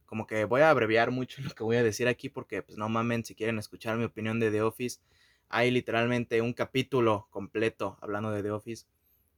como 0.05 0.27
que 0.27 0.45
voy 0.45 0.61
a 0.61 0.69
abreviar 0.69 1.11
mucho 1.11 1.41
lo 1.43 1.55
que 1.55 1.65
voy 1.65 1.77
a 1.77 1.83
decir 1.83 2.09
aquí 2.09 2.29
porque, 2.29 2.61
pues 2.63 2.77
no 2.77 2.91
mamen, 2.91 3.25
si 3.25 3.35
quieren 3.35 3.59
escuchar 3.59 3.97
mi 3.97 4.05
opinión 4.05 4.39
de 4.39 4.51
The 4.51 4.61
Office, 4.61 5.01
hay 5.49 5.71
literalmente 5.71 6.43
un 6.43 6.53
capítulo 6.53 7.27
completo 7.31 7.97
hablando 8.03 8.31
de 8.31 8.43
The 8.43 8.51
Office. 8.51 8.85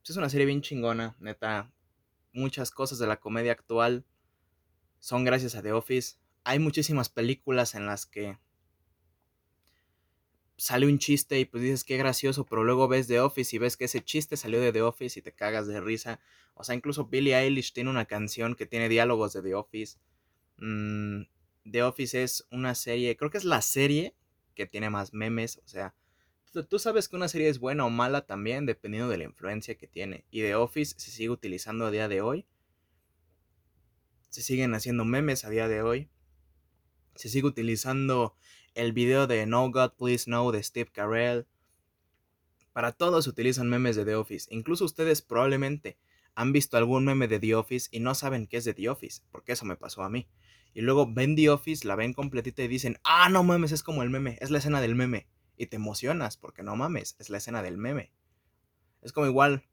Pues, 0.00 0.11
es 0.11 0.16
una 0.16 0.28
serie 0.28 0.45
bien 0.45 0.61
chingona, 0.61 1.14
neta. 1.21 1.71
Muchas 2.33 2.73
cosas 2.73 2.99
de 2.99 3.07
la 3.07 3.21
comedia 3.21 3.52
actual 3.52 4.04
son 4.99 5.23
gracias 5.23 5.54
a 5.54 5.62
The 5.62 5.71
Office. 5.71 6.16
Hay 6.42 6.59
muchísimas 6.59 7.09
películas 7.09 7.76
en 7.76 7.87
las 7.87 8.07
que 8.07 8.38
sale 10.61 10.87
un 10.87 10.99
chiste 10.99 11.40
y 11.40 11.47
pues 11.47 11.62
dices 11.62 11.85
qué 11.85 11.97
gracioso, 11.97 12.45
pero 12.45 12.64
luego 12.64 12.87
ves 12.87 13.07
The 13.07 13.21
Office 13.21 13.57
y 13.57 13.59
ves 13.59 13.79
que 13.79 13.87
ese 13.87 14.05
chiste 14.05 14.37
salió 14.37 14.61
de 14.61 14.73
The 14.73 14.83
Office 14.83 15.19
y 15.19 15.23
te 15.23 15.33
cagas 15.33 15.67
de 15.67 15.81
risa. 15.81 16.21
O 16.52 16.64
sea, 16.64 16.75
incluso 16.75 17.07
Billie 17.07 17.35
Eilish 17.35 17.73
tiene 17.73 17.88
una 17.88 18.05
canción 18.05 18.55
que 18.55 18.67
tiene 18.67 18.90
diálogos 18.90 19.33
de 19.33 19.40
The 19.40 19.55
Office. 19.55 19.97
Mm, 20.59 21.23
The 21.71 21.83
Office 21.83 22.23
es 22.23 22.47
una 22.50 22.75
serie, 22.75 23.17
creo 23.17 23.31
que 23.31 23.38
es 23.38 23.45
la 23.45 23.62
serie 23.62 24.14
que 24.55 24.67
tiene 24.67 24.90
más 24.90 25.14
memes, 25.14 25.62
o 25.64 25.67
sea, 25.67 25.95
tú 26.69 26.79
sabes 26.79 27.09
que 27.09 27.17
una 27.17 27.29
serie 27.29 27.49
es 27.49 27.59
buena 27.59 27.87
o 27.87 27.90
mala 27.90 28.26
también 28.26 28.67
dependiendo 28.67 29.09
de 29.09 29.17
la 29.17 29.25
influencia 29.25 29.76
que 29.76 29.87
tiene. 29.87 30.26
Y 30.31 30.43
The 30.43 30.57
Office 30.57 30.95
se 30.99 31.11
sigue 31.11 31.31
utilizando 31.31 31.87
a 31.87 31.90
día 31.90 32.07
de 32.07 32.21
hoy. 32.21 32.45
Se 34.29 34.43
siguen 34.43 34.75
haciendo 34.75 35.07
memes 35.07 35.47
a 35.47 35.49
día 35.49 35.69
de 35.69 35.81
hoy. 35.81 36.11
Se 37.14 37.31
sigue 37.31 37.47
utilizando 37.47 38.35
el 38.75 38.93
video 38.93 39.27
de 39.27 39.47
No 39.47 39.71
God 39.71 39.93
Please 39.99 40.31
No 40.31 40.50
de 40.53 40.62
Steve 40.62 40.91
Carell. 40.93 41.47
Para 42.73 42.93
todos 42.93 43.27
utilizan 43.27 43.69
memes 43.69 43.97
de 43.97 44.05
The 44.05 44.15
Office. 44.15 44.49
Incluso 44.55 44.85
ustedes 44.85 45.23
probablemente 45.23 45.99
han 46.35 46.53
visto 46.53 46.77
algún 46.77 47.05
meme 47.05 47.29
de 47.29 47.41
The 47.41 47.55
Office 47.55 47.89
y 47.91 48.00
no 48.00 48.15
saben 48.15 48.47
qué 48.47 48.59
es 48.59 48.65
de 48.65 48.75
The 48.75 48.89
Office, 48.89 49.23
porque 49.31 49.53
eso 49.53 49.65
me 49.65 49.77
pasó 49.77 50.03
a 50.03 50.11
mí. 50.11 50.29
Y 50.73 50.83
luego 50.83 51.12
ven 51.12 51.35
The 51.37 51.50
Office, 51.50 51.87
la 51.87 51.97
ven 51.97 52.12
completita 52.12 52.62
y 52.62 52.69
dicen, 52.69 52.99
ah, 53.03 53.29
no 53.29 53.43
mames, 53.43 53.73
es 53.73 53.83
como 53.83 54.03
el 54.03 54.11
meme, 54.11 54.39
es 54.41 54.50
la 54.50 54.59
escena 54.59 54.81
del 54.81 54.95
meme. 54.95 55.27
Y 55.57 55.67
te 55.67 55.77
emocionas, 55.77 56.37
porque 56.37 56.62
no 56.62 56.77
mames, 56.77 57.17
es 57.19 57.29
la 57.29 57.39
escena 57.39 57.62
del 57.62 57.77
meme. 57.77 58.12
Es 59.03 59.12
como 59.12 59.27
igual 59.27 59.65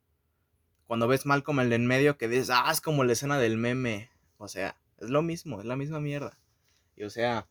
cuando 0.87 1.07
ves 1.07 1.25
mal 1.25 1.43
como 1.43 1.61
el 1.61 1.69
de 1.69 1.75
en 1.75 1.85
medio 1.85 2.17
que 2.17 2.27
dices, 2.27 2.49
ah, 2.49 2.69
es 2.71 2.81
como 2.81 3.03
la 3.03 3.13
escena 3.13 3.37
del 3.37 3.57
meme. 3.57 4.09
O 4.37 4.47
sea, 4.47 4.77
es 4.97 5.09
lo 5.09 5.21
mismo, 5.21 5.59
es 5.59 5.65
la 5.65 5.75
misma 5.75 5.99
mierda. 5.99 6.39
Y 6.95 7.03
o 7.03 7.09
sea, 7.09 7.47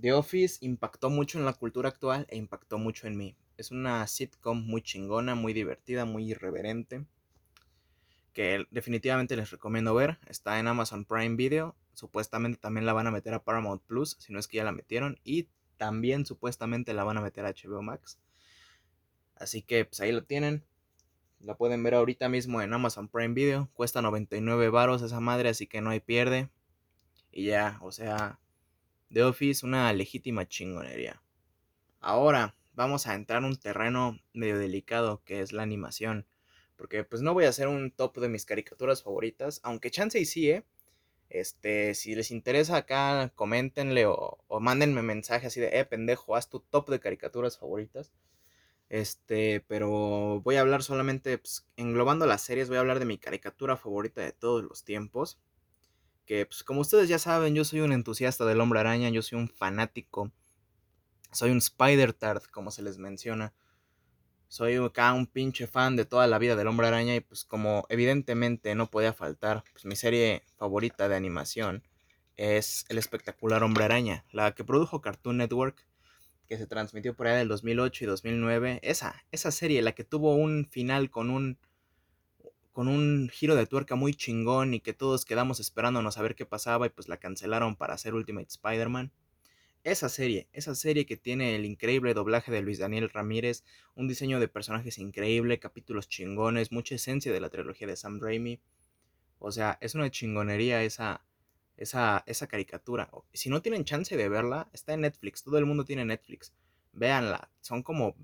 The 0.00 0.12
Office 0.12 0.58
impactó 0.60 1.10
mucho 1.10 1.38
en 1.38 1.44
la 1.44 1.52
cultura 1.52 1.88
actual 1.88 2.26
e 2.28 2.36
impactó 2.36 2.78
mucho 2.78 3.06
en 3.06 3.16
mí. 3.16 3.36
Es 3.56 3.70
una 3.70 4.06
sitcom 4.06 4.66
muy 4.66 4.82
chingona, 4.82 5.34
muy 5.34 5.52
divertida, 5.52 6.04
muy 6.04 6.30
irreverente. 6.30 7.06
Que 8.32 8.66
definitivamente 8.70 9.36
les 9.36 9.50
recomiendo 9.50 9.94
ver. 9.94 10.18
Está 10.26 10.58
en 10.58 10.66
Amazon 10.66 11.04
Prime 11.04 11.36
Video. 11.36 11.76
Supuestamente 11.92 12.58
también 12.58 12.86
la 12.86 12.92
van 12.92 13.06
a 13.06 13.12
meter 13.12 13.32
a 13.34 13.44
Paramount 13.44 13.82
Plus, 13.82 14.16
si 14.18 14.32
no 14.32 14.40
es 14.40 14.48
que 14.48 14.56
ya 14.56 14.64
la 14.64 14.72
metieron. 14.72 15.20
Y 15.22 15.48
también 15.76 16.26
supuestamente 16.26 16.92
la 16.94 17.04
van 17.04 17.18
a 17.18 17.20
meter 17.20 17.46
a 17.46 17.52
HBO 17.52 17.82
Max. 17.82 18.18
Así 19.36 19.62
que 19.62 19.84
pues 19.84 20.00
ahí 20.00 20.10
lo 20.10 20.24
tienen. 20.24 20.64
La 21.38 21.56
pueden 21.56 21.82
ver 21.82 21.94
ahorita 21.94 22.28
mismo 22.28 22.60
en 22.62 22.72
Amazon 22.72 23.08
Prime 23.08 23.34
Video. 23.34 23.68
Cuesta 23.74 24.02
99 24.02 24.70
varos 24.70 25.02
esa 25.02 25.20
madre, 25.20 25.50
así 25.50 25.66
que 25.66 25.80
no 25.80 25.90
hay 25.90 26.00
pierde. 26.00 26.50
Y 27.30 27.46
ya, 27.46 27.78
o 27.82 27.92
sea, 27.92 28.40
The 29.12 29.22
Office, 29.22 29.64
una 29.64 29.92
legítima 29.92 30.46
chingonería. 30.48 31.22
Ahora 32.00 32.56
vamos 32.74 33.06
a 33.06 33.14
entrar 33.14 33.38
en 33.38 33.46
un 33.46 33.56
terreno 33.56 34.18
medio 34.32 34.58
delicado 34.58 35.22
que 35.24 35.40
es 35.40 35.52
la 35.52 35.62
animación. 35.62 36.26
Porque 36.76 37.04
pues 37.04 37.22
no 37.22 37.34
voy 37.34 37.44
a 37.44 37.50
hacer 37.50 37.68
un 37.68 37.90
top 37.90 38.18
de 38.18 38.28
mis 38.28 38.44
caricaturas 38.44 39.02
favoritas. 39.02 39.60
Aunque 39.62 39.90
chance 39.90 40.18
y 40.18 40.24
sí, 40.24 40.50
¿eh? 40.50 40.64
Este, 41.28 41.94
si 41.94 42.14
les 42.14 42.30
interesa 42.30 42.76
acá, 42.76 43.32
coméntenle 43.34 44.06
o, 44.06 44.38
o 44.46 44.60
mándenme 44.60 45.02
mensaje 45.02 45.46
así 45.46 45.60
de, 45.60 45.78
eh, 45.78 45.84
pendejo, 45.84 46.36
haz 46.36 46.48
tu 46.50 46.60
top 46.60 46.90
de 46.90 47.00
caricaturas 47.00 47.58
favoritas. 47.58 48.12
Este, 48.88 49.60
pero 49.66 50.40
voy 50.42 50.56
a 50.56 50.60
hablar 50.60 50.82
solamente, 50.82 51.38
pues, 51.38 51.66
englobando 51.76 52.26
las 52.26 52.42
series, 52.42 52.68
voy 52.68 52.76
a 52.76 52.80
hablar 52.80 52.98
de 52.98 53.06
mi 53.06 53.18
caricatura 53.18 53.76
favorita 53.76 54.20
de 54.20 54.32
todos 54.32 54.62
los 54.62 54.84
tiempos 54.84 55.38
que 56.26 56.46
pues 56.46 56.64
como 56.64 56.80
ustedes 56.80 57.08
ya 57.08 57.18
saben, 57.18 57.54
yo 57.54 57.64
soy 57.64 57.80
un 57.80 57.92
entusiasta 57.92 58.44
del 58.44 58.60
hombre 58.60 58.80
araña, 58.80 59.08
yo 59.10 59.22
soy 59.22 59.38
un 59.38 59.48
fanático, 59.48 60.32
soy 61.32 61.50
un 61.50 61.58
Spider-Tard, 61.58 62.44
como 62.44 62.70
se 62.70 62.82
les 62.82 62.98
menciona. 62.98 63.52
Soy 64.48 64.76
acá 64.76 65.12
un 65.12 65.26
pinche 65.26 65.66
fan 65.66 65.96
de 65.96 66.04
toda 66.04 66.26
la 66.26 66.38
vida 66.38 66.54
del 66.54 66.68
hombre 66.68 66.86
araña 66.86 67.14
y 67.16 67.20
pues 67.20 67.44
como 67.44 67.86
evidentemente 67.88 68.74
no 68.74 68.90
podía 68.90 69.12
faltar, 69.12 69.64
pues 69.72 69.84
mi 69.84 69.96
serie 69.96 70.44
favorita 70.56 71.08
de 71.08 71.16
animación 71.16 71.82
es 72.36 72.84
El 72.88 72.98
espectacular 72.98 73.62
hombre 73.62 73.84
araña, 73.84 74.24
la 74.32 74.54
que 74.54 74.64
produjo 74.64 75.00
Cartoon 75.00 75.38
Network, 75.38 75.86
que 76.46 76.58
se 76.58 76.66
transmitió 76.66 77.14
por 77.14 77.26
allá 77.26 77.38
del 77.38 77.48
2008 77.48 78.04
y 78.04 78.06
2009. 78.06 78.80
Esa, 78.82 79.24
esa 79.32 79.50
serie, 79.50 79.82
la 79.82 79.92
que 79.92 80.04
tuvo 80.04 80.34
un 80.34 80.68
final 80.70 81.10
con 81.10 81.30
un 81.30 81.58
con 82.74 82.88
un 82.88 83.30
giro 83.32 83.54
de 83.54 83.66
tuerca 83.66 83.94
muy 83.94 84.14
chingón 84.14 84.74
y 84.74 84.80
que 84.80 84.92
todos 84.92 85.24
quedamos 85.24 85.60
esperándonos 85.60 86.18
a 86.18 86.22
ver 86.22 86.34
qué 86.34 86.44
pasaba 86.44 86.86
y 86.86 86.90
pues 86.90 87.08
la 87.08 87.18
cancelaron 87.18 87.76
para 87.76 87.94
hacer 87.94 88.14
Ultimate 88.14 88.48
Spider-Man. 88.48 89.12
Esa 89.84 90.08
serie, 90.08 90.48
esa 90.52 90.74
serie 90.74 91.06
que 91.06 91.16
tiene 91.16 91.54
el 91.54 91.66
increíble 91.66 92.14
doblaje 92.14 92.50
de 92.50 92.62
Luis 92.62 92.80
Daniel 92.80 93.10
Ramírez, 93.10 93.62
un 93.94 94.08
diseño 94.08 94.40
de 94.40 94.48
personajes 94.48 94.98
increíble, 94.98 95.60
capítulos 95.60 96.08
chingones, 96.08 96.72
mucha 96.72 96.96
esencia 96.96 97.32
de 97.32 97.38
la 97.38 97.48
trilogía 97.48 97.86
de 97.86 97.94
Sam 97.94 98.18
Raimi. 98.20 98.60
O 99.38 99.52
sea, 99.52 99.78
es 99.80 99.94
una 99.94 100.10
chingonería 100.10 100.82
esa, 100.82 101.24
esa, 101.76 102.24
esa 102.26 102.48
caricatura. 102.48 103.08
Si 103.32 103.50
no 103.50 103.62
tienen 103.62 103.84
chance 103.84 104.16
de 104.16 104.28
verla, 104.28 104.68
está 104.72 104.94
en 104.94 105.02
Netflix, 105.02 105.44
todo 105.44 105.58
el 105.58 105.66
mundo 105.66 105.84
tiene 105.84 106.04
Netflix. 106.04 106.52
Véanla, 106.92 107.52
son 107.60 107.84
como 107.84 108.16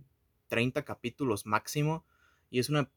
30 0.48 0.84
capítulos 0.84 1.46
máximo 1.46 2.04
y 2.50 2.58
es 2.58 2.68
una 2.68 2.90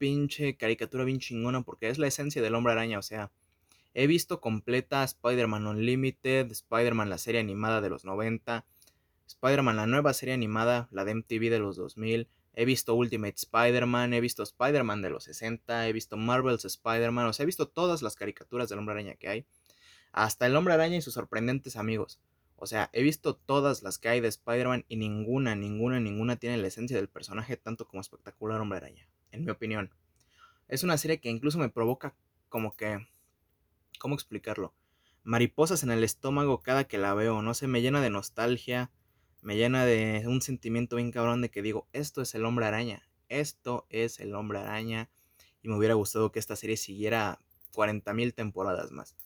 pinche 0.00 0.56
caricatura 0.56 1.04
bien 1.04 1.18
chingona 1.18 1.60
porque 1.60 1.90
es 1.90 1.98
la 1.98 2.06
esencia 2.06 2.40
del 2.40 2.54
hombre 2.54 2.72
araña, 2.72 2.98
o 2.98 3.02
sea, 3.02 3.30
he 3.92 4.06
visto 4.06 4.40
completa 4.40 5.04
Spider-Man 5.04 5.66
Unlimited, 5.66 6.50
Spider-Man 6.50 7.10
la 7.10 7.18
serie 7.18 7.38
animada 7.38 7.82
de 7.82 7.90
los 7.90 8.06
90, 8.06 8.64
Spider-Man 9.26 9.76
la 9.76 9.86
nueva 9.86 10.14
serie 10.14 10.32
animada, 10.32 10.88
la 10.90 11.04
de 11.04 11.16
MTV 11.16 11.50
de 11.50 11.58
los 11.58 11.76
2000, 11.76 12.28
he 12.54 12.64
visto 12.64 12.94
Ultimate 12.94 13.34
Spider-Man, 13.36 14.14
he 14.14 14.22
visto 14.22 14.42
Spider-Man 14.42 15.02
de 15.02 15.10
los 15.10 15.24
60, 15.24 15.86
he 15.86 15.92
visto 15.92 16.16
Marvel's 16.16 16.64
Spider-Man, 16.64 17.26
o 17.26 17.32
sea, 17.34 17.42
he 17.42 17.46
visto 17.46 17.68
todas 17.68 18.00
las 18.00 18.16
caricaturas 18.16 18.70
del 18.70 18.78
hombre 18.78 18.94
araña 18.94 19.16
que 19.16 19.28
hay, 19.28 19.44
hasta 20.12 20.46
el 20.46 20.56
hombre 20.56 20.72
araña 20.72 20.96
y 20.96 21.02
sus 21.02 21.12
sorprendentes 21.12 21.76
amigos. 21.76 22.20
O 22.56 22.66
sea, 22.66 22.88
he 22.94 23.02
visto 23.02 23.36
todas 23.36 23.82
las 23.82 23.98
que 23.98 24.08
hay 24.08 24.20
de 24.20 24.28
Spider-Man 24.28 24.86
y 24.88 24.96
ninguna, 24.96 25.54
ninguna, 25.54 26.00
ninguna 26.00 26.36
tiene 26.36 26.56
la 26.56 26.68
esencia 26.68 26.96
del 26.96 27.08
personaje 27.08 27.58
tanto 27.58 27.86
como 27.86 28.00
espectacular 28.00 28.62
hombre 28.62 28.78
araña 28.78 29.09
en 29.32 29.44
mi 29.44 29.50
opinión. 29.50 29.90
Es 30.68 30.84
una 30.84 30.98
serie 30.98 31.20
que 31.20 31.30
incluso 31.30 31.58
me 31.58 31.68
provoca 31.68 32.14
como 32.48 32.76
que... 32.76 33.08
¿Cómo 33.98 34.14
explicarlo? 34.14 34.74
Mariposas 35.24 35.82
en 35.82 35.90
el 35.90 36.04
estómago 36.04 36.62
cada 36.62 36.84
que 36.84 36.96
la 36.96 37.12
veo, 37.12 37.42
no 37.42 37.54
sé, 37.54 37.66
me 37.66 37.82
llena 37.82 38.00
de 38.00 38.08
nostalgia, 38.08 38.90
me 39.42 39.56
llena 39.56 39.84
de 39.84 40.22
un 40.26 40.40
sentimiento 40.40 40.96
bien 40.96 41.10
cabrón 41.10 41.42
de 41.42 41.50
que 41.50 41.60
digo, 41.60 41.88
esto 41.92 42.22
es 42.22 42.34
el 42.34 42.44
hombre 42.44 42.66
araña, 42.66 43.02
esto 43.28 43.86
es 43.90 44.20
el 44.20 44.34
hombre 44.34 44.60
araña, 44.60 45.10
y 45.62 45.68
me 45.68 45.76
hubiera 45.76 45.94
gustado 45.94 46.32
que 46.32 46.38
esta 46.38 46.56
serie 46.56 46.76
siguiera 46.76 47.40
40.000 47.74 48.32
temporadas 48.32 48.90
más. 48.92 49.16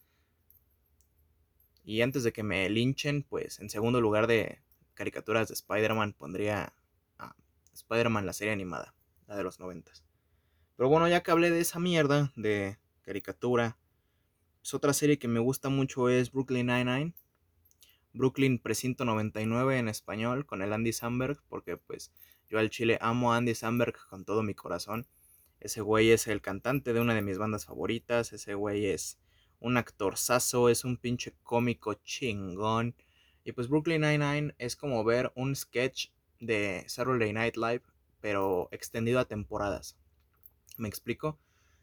Y 1.85 2.01
antes 2.01 2.25
de 2.25 2.33
que 2.33 2.43
me 2.43 2.69
linchen, 2.71 3.23
pues 3.23 3.61
en 3.61 3.71
segundo 3.71 4.01
lugar 4.01 4.27
de 4.27 4.61
caricaturas 4.95 5.49
de 5.49 5.55
Spider-Man 5.55 6.15
pondría 6.15 6.73
a 7.19 7.37
Spider-Man 7.75 8.27
la 8.27 8.33
serie 8.33 8.53
animada 8.53 8.94
la 9.27 9.37
de 9.37 9.43
los 9.43 9.61
noventas. 9.61 10.05
Pero 10.77 10.89
bueno, 10.89 11.09
ya 11.09 11.23
que 11.23 11.31
hablé 11.31 11.51
de 11.51 11.61
esa 11.61 11.79
mierda 11.79 12.33
de 12.37 12.79
caricatura, 13.03 13.79
pues 14.61 14.75
otra 14.75 14.93
serie 14.93 15.19
que 15.19 15.29
me 15.29 15.41
gusta 15.41 15.69
mucho 15.69 16.09
es 16.09 16.33
Brooklyn 16.33 16.67
Nine-Nine. 16.67 17.15
Brooklyn 18.13 18.59
Precinto 18.59 19.05
99 19.05 19.79
en 19.79 19.89
español 19.89 20.47
con 20.47 20.63
el 20.63 20.73
Andy 20.73 20.93
Samberg, 20.93 21.43
porque 21.49 21.77
pues 21.77 22.13
yo 22.49 22.59
al 22.59 22.71
chile 22.71 22.99
amo 23.01 23.33
a 23.33 23.37
Andy 23.37 23.55
Samberg 23.55 23.95
con 24.09 24.25
todo 24.25 24.43
mi 24.43 24.55
corazón. 24.55 25.07
Ese 25.61 25.81
güey 25.81 26.11
es 26.11 26.27
el 26.27 26.41
cantante 26.41 26.93
de 26.93 27.01
una 27.01 27.15
de 27.15 27.23
mis 27.23 27.39
bandas 27.39 27.65
favoritas, 27.67 28.33
ese 28.33 28.55
güey 28.55 28.87
es 28.87 29.19
un 29.61 29.77
actorzazo, 29.77 30.69
es 30.69 30.85
un 30.85 30.97
pinche 30.97 31.35
cómico 31.43 31.95
chingón. 31.95 32.95
Y 33.45 33.53
pues 33.53 33.69
Brooklyn 33.69 34.03
Nine-Nine 34.03 34.55
es 34.59 34.77
como 34.77 35.05
ver 35.05 35.33
un 35.35 35.55
sketch 35.57 36.09
de 36.41 36.85
Saturday 36.87 37.33
Night 37.33 37.57
Live 37.57 37.83
pero 38.25 38.71
extendido 38.71 39.21
a 39.21 39.27
temporadas. 39.27 39.99
¿Me 40.79 40.89
explico? 40.89 41.39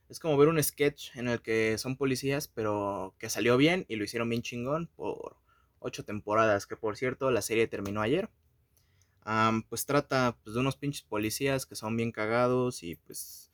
Es 0.10 0.20
como 0.20 0.38
ver 0.38 0.48
un 0.48 0.62
sketch 0.64 1.16
en 1.16 1.28
el 1.28 1.40
que 1.40 1.78
son 1.78 1.98
policías, 1.98 2.48
pero 2.48 3.14
que 3.20 3.30
salió 3.30 3.58
bien 3.58 3.86
y 3.88 3.96
lo 3.96 4.06
hicieron 4.06 4.28
bien 4.28 4.42
chingón 4.42 4.88
por 4.96 5.38
ocho 5.78 6.04
temporadas, 6.04 6.66
que 6.66 6.76
por 6.76 6.98
cierto 6.98 7.30
la 7.30 7.44
serie 7.44 7.68
terminó 7.68 8.02
ayer. 8.02 8.32
pues 9.70 9.86
trata 9.86 10.36
pues, 10.44 10.56
de 10.56 10.62
unos 10.62 10.78
pinches 10.78 11.04
policías 11.04 11.68
que 11.68 11.76
son 11.76 11.96
bien 11.96 12.12
cagados 12.12 12.82
y 12.82 12.96
pues 12.96 13.52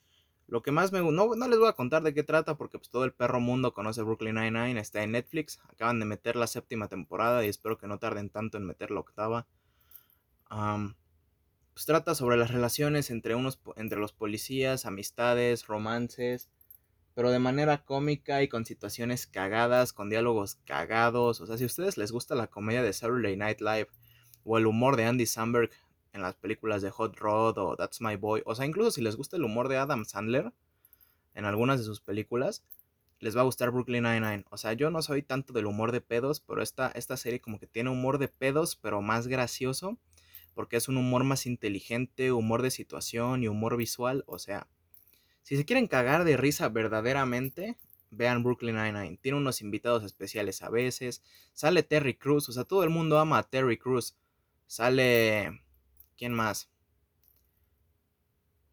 lo 0.47 0.61
que 0.61 0.71
más 0.71 0.93
me 0.93 1.01
no, 1.01 1.35
no 1.35 1.47
les 1.49 1.59
voy 1.59 1.67
a 1.67 1.73
contar 1.73 2.03
de 2.03 2.13
qué 2.13 2.23
trata 2.23 2.55
porque 2.55 2.77
pues 2.77 2.89
todo 2.89 3.03
el 3.03 3.11
perro 3.11 3.41
mundo 3.41 3.73
conoce 3.73 4.01
Brooklyn 4.01 4.35
Nine-Nine, 4.35 4.79
está 4.79 5.03
en 5.03 5.11
Netflix, 5.11 5.59
acaban 5.67 5.99
de 5.99 6.05
meter 6.05 6.37
la 6.37 6.47
séptima 6.47 6.87
temporada 6.87 7.43
y 7.43 7.49
espero 7.49 7.77
que 7.77 7.87
no 7.87 7.99
tarden 7.99 8.29
tanto 8.29 8.57
en 8.57 8.65
meter 8.65 8.91
la 8.91 9.01
octava 9.01 9.45
pues 11.77 11.85
trata 11.85 12.15
sobre 12.15 12.37
las 12.37 12.49
relaciones 12.49 13.11
entre, 13.11 13.35
unos, 13.35 13.59
entre 13.75 13.99
los 13.99 14.11
policías, 14.11 14.87
amistades, 14.87 15.67
romances, 15.67 16.49
pero 17.13 17.29
de 17.29 17.37
manera 17.37 17.85
cómica 17.85 18.41
y 18.41 18.47
con 18.47 18.65
situaciones 18.65 19.27
cagadas, 19.27 19.93
con 19.93 20.09
diálogos 20.09 20.55
cagados. 20.65 21.39
O 21.39 21.45
sea, 21.45 21.55
si 21.55 21.65
a 21.65 21.67
ustedes 21.67 21.95
les 21.95 22.11
gusta 22.11 22.33
la 22.33 22.47
comedia 22.47 22.81
de 22.81 22.93
Saturday 22.93 23.37
Night 23.37 23.61
Live 23.61 23.89
o 24.43 24.57
el 24.57 24.65
humor 24.65 24.95
de 24.95 25.05
Andy 25.05 25.27
Samberg 25.27 25.69
en 26.13 26.23
las 26.23 26.33
películas 26.33 26.81
de 26.81 26.89
Hot 26.89 27.15
Rod 27.17 27.59
o 27.59 27.75
That's 27.75 28.01
My 28.01 28.15
Boy. 28.15 28.41
O 28.47 28.55
sea, 28.55 28.65
incluso 28.65 28.89
si 28.89 29.03
les 29.03 29.15
gusta 29.15 29.37
el 29.37 29.43
humor 29.43 29.67
de 29.67 29.77
Adam 29.77 30.03
Sandler 30.03 30.51
en 31.35 31.45
algunas 31.45 31.77
de 31.77 31.85
sus 31.85 32.01
películas, 32.01 32.63
les 33.19 33.37
va 33.37 33.41
a 33.41 33.45
gustar 33.45 33.69
Brooklyn 33.69 34.01
Nine-Nine. 34.01 34.45
O 34.49 34.57
sea, 34.57 34.73
yo 34.73 34.89
no 34.89 35.03
soy 35.03 35.21
tanto 35.21 35.53
del 35.53 35.67
humor 35.67 35.91
de 35.91 36.01
pedos, 36.01 36.39
pero 36.39 36.63
esta, 36.63 36.87
esta 36.95 37.17
serie 37.17 37.39
como 37.39 37.59
que 37.59 37.67
tiene 37.67 37.91
humor 37.91 38.17
de 38.17 38.29
pedos, 38.29 38.75
pero 38.75 39.03
más 39.03 39.27
gracioso, 39.27 39.99
porque 40.57 40.77
es 40.77 40.87
un 40.87 40.97
humor 40.97 41.23
más 41.23 41.45
inteligente, 41.45 42.31
humor 42.31 42.63
de 42.63 42.71
situación 42.71 43.43
y 43.43 43.47
humor 43.47 43.77
visual. 43.77 44.23
O 44.25 44.39
sea, 44.39 44.67
si 45.43 45.55
se 45.55 45.65
quieren 45.65 45.87
cagar 45.87 46.23
de 46.23 46.35
risa 46.35 46.67
verdaderamente, 46.67 47.77
vean 48.09 48.41
Brooklyn 48.41 48.75
Nine-Nine. 48.75 49.19
Tiene 49.21 49.37
unos 49.37 49.61
invitados 49.61 50.03
especiales 50.03 50.63
a 50.63 50.71
veces. 50.71 51.21
Sale 51.53 51.83
Terry 51.83 52.15
Cruz, 52.15 52.49
o 52.49 52.53
sea, 52.53 52.63
todo 52.63 52.83
el 52.83 52.89
mundo 52.89 53.19
ama 53.19 53.37
a 53.37 53.43
Terry 53.43 53.77
Cruz. 53.77 54.17
Sale... 54.65 55.61
¿Quién 56.17 56.33
más? 56.33 56.71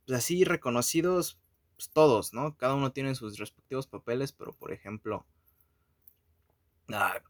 Pues 0.06 0.20
así 0.20 0.42
reconocidos 0.44 1.38
pues, 1.76 1.90
todos, 1.90 2.32
¿no? 2.32 2.56
Cada 2.56 2.76
uno 2.76 2.92
tiene 2.92 3.14
sus 3.14 3.36
respectivos 3.36 3.86
papeles, 3.86 4.32
pero 4.32 4.54
por 4.54 4.72
ejemplo, 4.72 5.26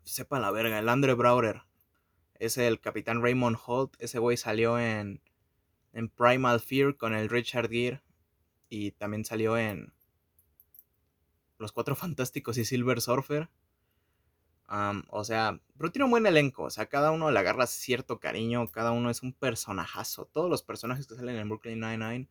sepa 0.05 0.39
la 0.39 0.53
verga, 0.53 0.79
el 0.79 0.89
Andre 0.89 1.15
Brauer 1.15 1.63
es 2.39 2.59
el 2.59 2.81
capitán 2.81 3.23
Raymond 3.23 3.59
Holt, 3.65 3.95
ese 3.99 4.19
güey 4.19 4.37
salió 4.37 4.79
en, 4.79 5.21
en 5.93 6.09
Primal 6.09 6.61
Fear 6.61 6.97
con 6.97 7.15
el 7.15 7.29
Richard 7.29 7.69
Gere 7.69 8.03
y 8.69 8.93
también 8.93 9.25
salió 9.25 9.57
en 9.57 9.93
Los 11.59 11.73
Cuatro 11.73 11.97
Fantásticos 11.97 12.59
y 12.59 12.65
Silver 12.65 13.01
Surfer. 13.01 13.49
o 15.09 15.25
sea, 15.25 15.61
pero 15.79 15.93
tiene 15.93 16.05
un 16.05 16.11
buen 16.11 16.27
elenco. 16.27 16.65
O 16.65 16.71
sea, 16.71 16.87
cada 16.87 17.11
uno 17.11 17.31
le 17.31 17.39
agarra 17.39 17.67
cierto 17.67 18.19
cariño. 18.19 18.69
Cada 18.69 18.91
uno 18.93 19.11
es 19.11 19.23
un 19.23 19.33
personajazo. 19.33 20.27
Todos 20.33 20.51
los 20.51 20.63
personajes 20.63 21.07
que 21.07 21.15
salen 21.15 21.37
en 21.37 21.49
Brooklyn 21.49 21.81
Nine-Nine 21.81 22.29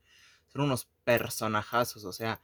son 0.47 0.61
unos 0.61 0.89
personajazos, 1.03 2.05
o 2.05 2.13
sea, 2.13 2.39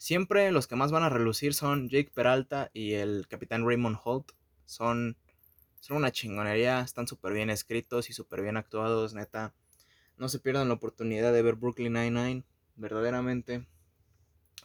siempre 0.00 0.50
los 0.52 0.66
que 0.66 0.76
más 0.76 0.92
van 0.92 1.02
a 1.02 1.08
relucir 1.08 1.52
son 1.52 1.88
Jake 1.88 2.10
Peralta 2.14 2.70
y 2.72 2.94
el 2.94 3.26
capitán 3.28 3.66
Raymond 3.66 3.98
Holt. 4.02 4.32
Son, 4.64 5.16
son 5.80 5.96
una 5.96 6.12
chingonería, 6.12 6.80
están 6.80 7.08
súper 7.08 7.32
bien 7.32 7.50
escritos 7.50 8.10
y 8.10 8.12
súper 8.12 8.42
bien 8.42 8.56
actuados, 8.56 9.14
neta. 9.14 9.54
No 10.16 10.28
se 10.28 10.38
pierdan 10.38 10.68
la 10.68 10.74
oportunidad 10.74 11.32
de 11.32 11.42
ver 11.42 11.54
Brooklyn 11.54 11.94
Nine-Nine, 11.94 12.44
verdaderamente. 12.76 13.66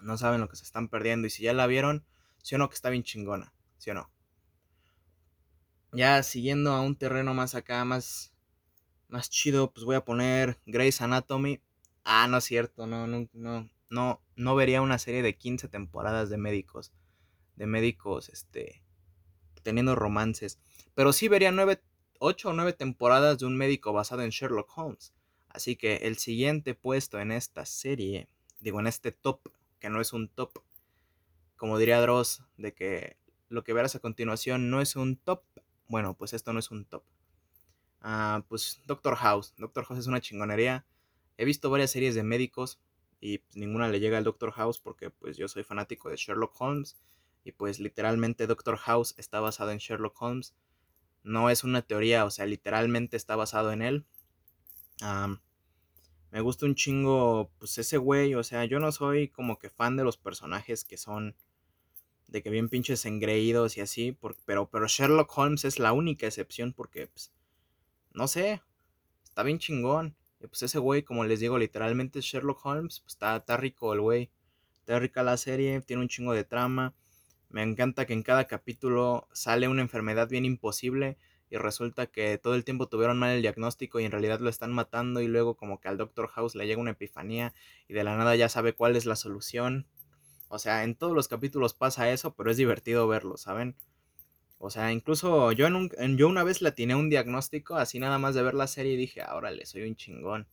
No 0.01 0.17
saben 0.17 0.41
lo 0.41 0.50
que 0.50 0.57
se 0.57 0.63
están 0.63 0.89
perdiendo 0.89 1.27
y 1.27 1.29
si 1.29 1.43
ya 1.43 1.53
la 1.53 1.67
vieron, 1.67 2.05
sí 2.43 2.55
o 2.55 2.57
no 2.57 2.69
que 2.69 2.75
está 2.75 2.89
bien 2.89 3.03
chingona, 3.03 3.53
sí 3.77 3.89
o 3.91 3.93
no. 3.93 4.12
Ya 5.93 6.22
siguiendo 6.24 6.74
a 6.74 6.81
un 6.81 6.98
terreno 6.98 7.34
más 7.34 7.55
acá, 7.55 7.86
más, 7.86 8.34
más 9.07 9.29
chido, 9.29 9.72
pues 9.72 9.86
voy 9.86 9.95
a 9.95 10.03
poner 10.03 10.60
Grey's 10.65 11.00
Anatomy. 11.00 11.62
Ah, 12.03 12.27
no 12.27 12.38
es 12.38 12.43
cierto, 12.43 12.86
no, 12.86 13.07
no, 13.07 13.29
no, 13.31 13.69
no, 13.89 14.22
no 14.36 14.55
vería 14.55 14.81
una 14.81 15.00
serie 15.00 15.22
de 15.22 15.38
15 15.38 15.69
temporadas 15.69 16.29
de 16.29 16.38
médicos, 16.38 16.91
de 17.55 17.65
médicos, 17.65 18.27
este, 18.27 18.84
teniendo 19.65 19.95
romances. 19.95 20.60
Pero 20.93 21.12
sí 21.12 21.27
vería 21.27 21.51
9, 21.51 21.81
8 22.19 22.50
o 22.50 22.53
9 22.53 22.72
temporadas 22.72 23.39
de 23.39 23.45
un 23.45 23.57
médico 23.57 23.91
basado 23.91 24.22
en 24.22 24.29
Sherlock 24.29 24.72
Holmes. 24.77 25.13
Así 25.50 25.75
que 25.75 25.98
el 26.03 26.17
siguiente 26.17 26.75
puesto 26.75 27.19
en 27.19 27.31
esta 27.31 27.65
serie, 27.65 28.29
digo 28.62 28.79
en 28.79 28.88
este 28.88 29.12
top, 29.12 29.41
que 29.79 29.89
no 29.89 30.00
es 30.00 30.13
un 30.13 30.29
top, 30.29 30.62
como 31.57 31.77
diría 31.77 32.00
Dross, 32.00 32.43
de 32.57 32.74
que 32.74 33.17
lo 33.50 33.63
que 33.63 33.74
verás 33.74 33.95
a 33.95 34.00
continuación 34.00 34.69
no 34.69 34.81
es 34.81 34.95
un 34.95 35.17
top, 35.17 35.43
bueno, 35.88 36.15
pues 36.15 36.34
esto 36.34 36.53
no 36.53 36.60
es 36.60 36.72
un 36.72 36.86
top. 36.86 37.03
Ah, 38.01 38.45
pues 38.48 38.81
Doctor 38.86 39.15
House. 39.15 39.53
Doctor 39.57 39.86
House 39.86 40.00
es 40.00 40.07
una 40.07 40.22
chingonería. 40.22 40.86
He 41.38 41.45
visto 41.45 41.69
varias 41.69 41.91
series 41.91 42.15
de 42.15 42.24
médicos 42.24 42.79
y 43.19 43.39
pues, 43.39 43.57
ninguna 43.57 43.88
le 43.88 44.00
llega 44.00 44.17
al 44.17 44.24
Doctor 44.24 44.51
House 44.51 44.79
porque 44.79 45.10
pues 45.10 45.38
yo 45.38 45.48
soy 45.48 45.63
fanático 45.63 46.10
de 46.10 46.17
Sherlock 46.17 46.53
Holmes 46.60 46.98
y 47.46 47.53
pues 47.53 47.79
literalmente 47.79 48.48
Doctor 48.48 48.75
House 48.77 49.14
está 49.18 49.40
basado 49.40 49.72
en 49.72 49.77
Sherlock 49.77 50.22
Holmes. 50.22 50.53
No 51.24 51.50
es 51.50 51.64
una 51.64 51.81
teoría, 51.81 52.25
o 52.25 52.29
sea, 52.31 52.46
literalmente 52.46 53.16
está 53.16 53.38
basado 53.38 53.72
en 53.72 53.81
él. 53.81 54.05
me 56.31 56.42
gusta 56.42 56.66
un 56.66 56.75
chingo, 56.75 57.51
pues 57.58 57.77
ese 57.77 57.98
güey, 57.98 58.36
o 58.36 58.44
sea, 58.44 58.66
yo 58.66 58.79
no 58.79 58.92
soy 58.92 59.29
como 59.29 59.58
que 59.58 59.70
fan 59.70 59.96
de 59.96 60.03
los 60.03 60.18
personajes 60.18 60.84
que 60.84 60.98
son 60.98 61.36
de 62.27 62.44
que 62.44 62.50
bien 62.50 62.68
pinches 62.68 63.05
engreídos 63.05 63.77
y 63.77 63.81
así, 63.81 64.18
pero, 64.46 64.70
pero 64.70 64.88
Sherlock 64.88 65.38
Holmes 65.38 65.64
es 65.64 65.79
la 65.79 65.94
única 65.94 66.25
excepción 66.25 66.74
porque, 66.74 67.08
pues, 67.08 67.31
no 68.12 68.27
sé, 68.27 68.62
está 69.24 69.44
bien 69.44 69.60
chingón 69.60 70.18
pues 70.48 70.64
ese 70.64 70.79
güey, 70.79 71.03
como 71.03 71.25
les 71.25 71.40
digo, 71.40 71.58
literalmente 71.58 72.22
Sherlock 72.22 72.66
Holmes. 72.66 73.00
Pues 73.00 73.14
está, 73.14 73.38
está 73.38 73.58
rico 73.58 73.94
el 73.94 74.01
güey. 74.01 74.31
Está 74.79 75.00
rica 75.00 75.24
la 75.24 75.38
serie, 75.38 75.81
tiene 75.81 76.01
un 76.03 76.10
chingo 76.10 76.34
de 76.34 76.44
trama. 76.44 76.94
Me 77.55 77.63
encanta 77.63 78.05
que 78.05 78.11
en 78.11 78.22
cada 78.22 78.48
capítulo 78.48 79.29
sale 79.31 79.70
una 79.70 79.81
enfermedad 79.81 80.27
bien 80.27 80.44
imposible 80.44 81.18
y 81.50 81.55
resulta 81.55 82.05
que 82.05 82.37
todo 82.37 82.53
el 82.53 82.65
tiempo 82.65 82.89
tuvieron 82.89 83.18
mal 83.18 83.29
el 83.29 83.41
diagnóstico 83.41 84.01
y 84.01 84.03
en 84.03 84.11
realidad 84.11 84.41
lo 84.41 84.50
están 84.50 84.74
matando 84.74 85.22
y 85.22 85.27
luego 85.27 85.55
como 85.55 85.79
que 85.79 85.87
al 85.87 85.96
Doctor 85.96 86.27
House 86.27 86.55
le 86.55 86.68
llega 86.68 86.81
una 86.81 86.91
epifanía 86.91 87.53
y 87.87 87.94
de 87.94 88.03
la 88.03 88.18
nada 88.18 88.35
ya 88.35 88.50
sabe 88.50 88.74
cuál 88.74 88.98
es 88.98 89.05
la 89.05 89.15
solución. 89.15 89.87
O 90.50 90.59
sea, 90.59 90.83
en 90.83 90.96
todos 90.96 91.13
los 91.13 91.29
capítulos 91.29 91.74
pasa 91.74 92.11
eso, 92.11 92.35
pero 92.35 92.51
es 92.51 92.57
divertido 92.57 93.07
verlo, 93.07 93.37
¿saben? 93.37 93.77
O 94.57 94.70
sea, 94.70 94.91
incluso 94.91 95.53
yo, 95.53 95.65
en 95.68 95.75
un, 95.77 96.18
yo 96.18 96.27
una 96.27 96.44
vez 96.44 96.61
la 96.61 96.72
tiene 96.72 96.96
un 96.96 97.09
diagnóstico, 97.09 97.77
así 97.77 98.00
nada 98.00 98.20
más 98.20 98.35
de 98.35 98.44
ver 98.44 98.53
la 98.53 98.68
serie 98.68 98.96
y 98.96 98.98
dije, 98.98 99.22
ahora 99.22 99.51
le 99.51 99.65
soy 99.65 99.83
un 99.83 99.96
chingón. 99.96 100.46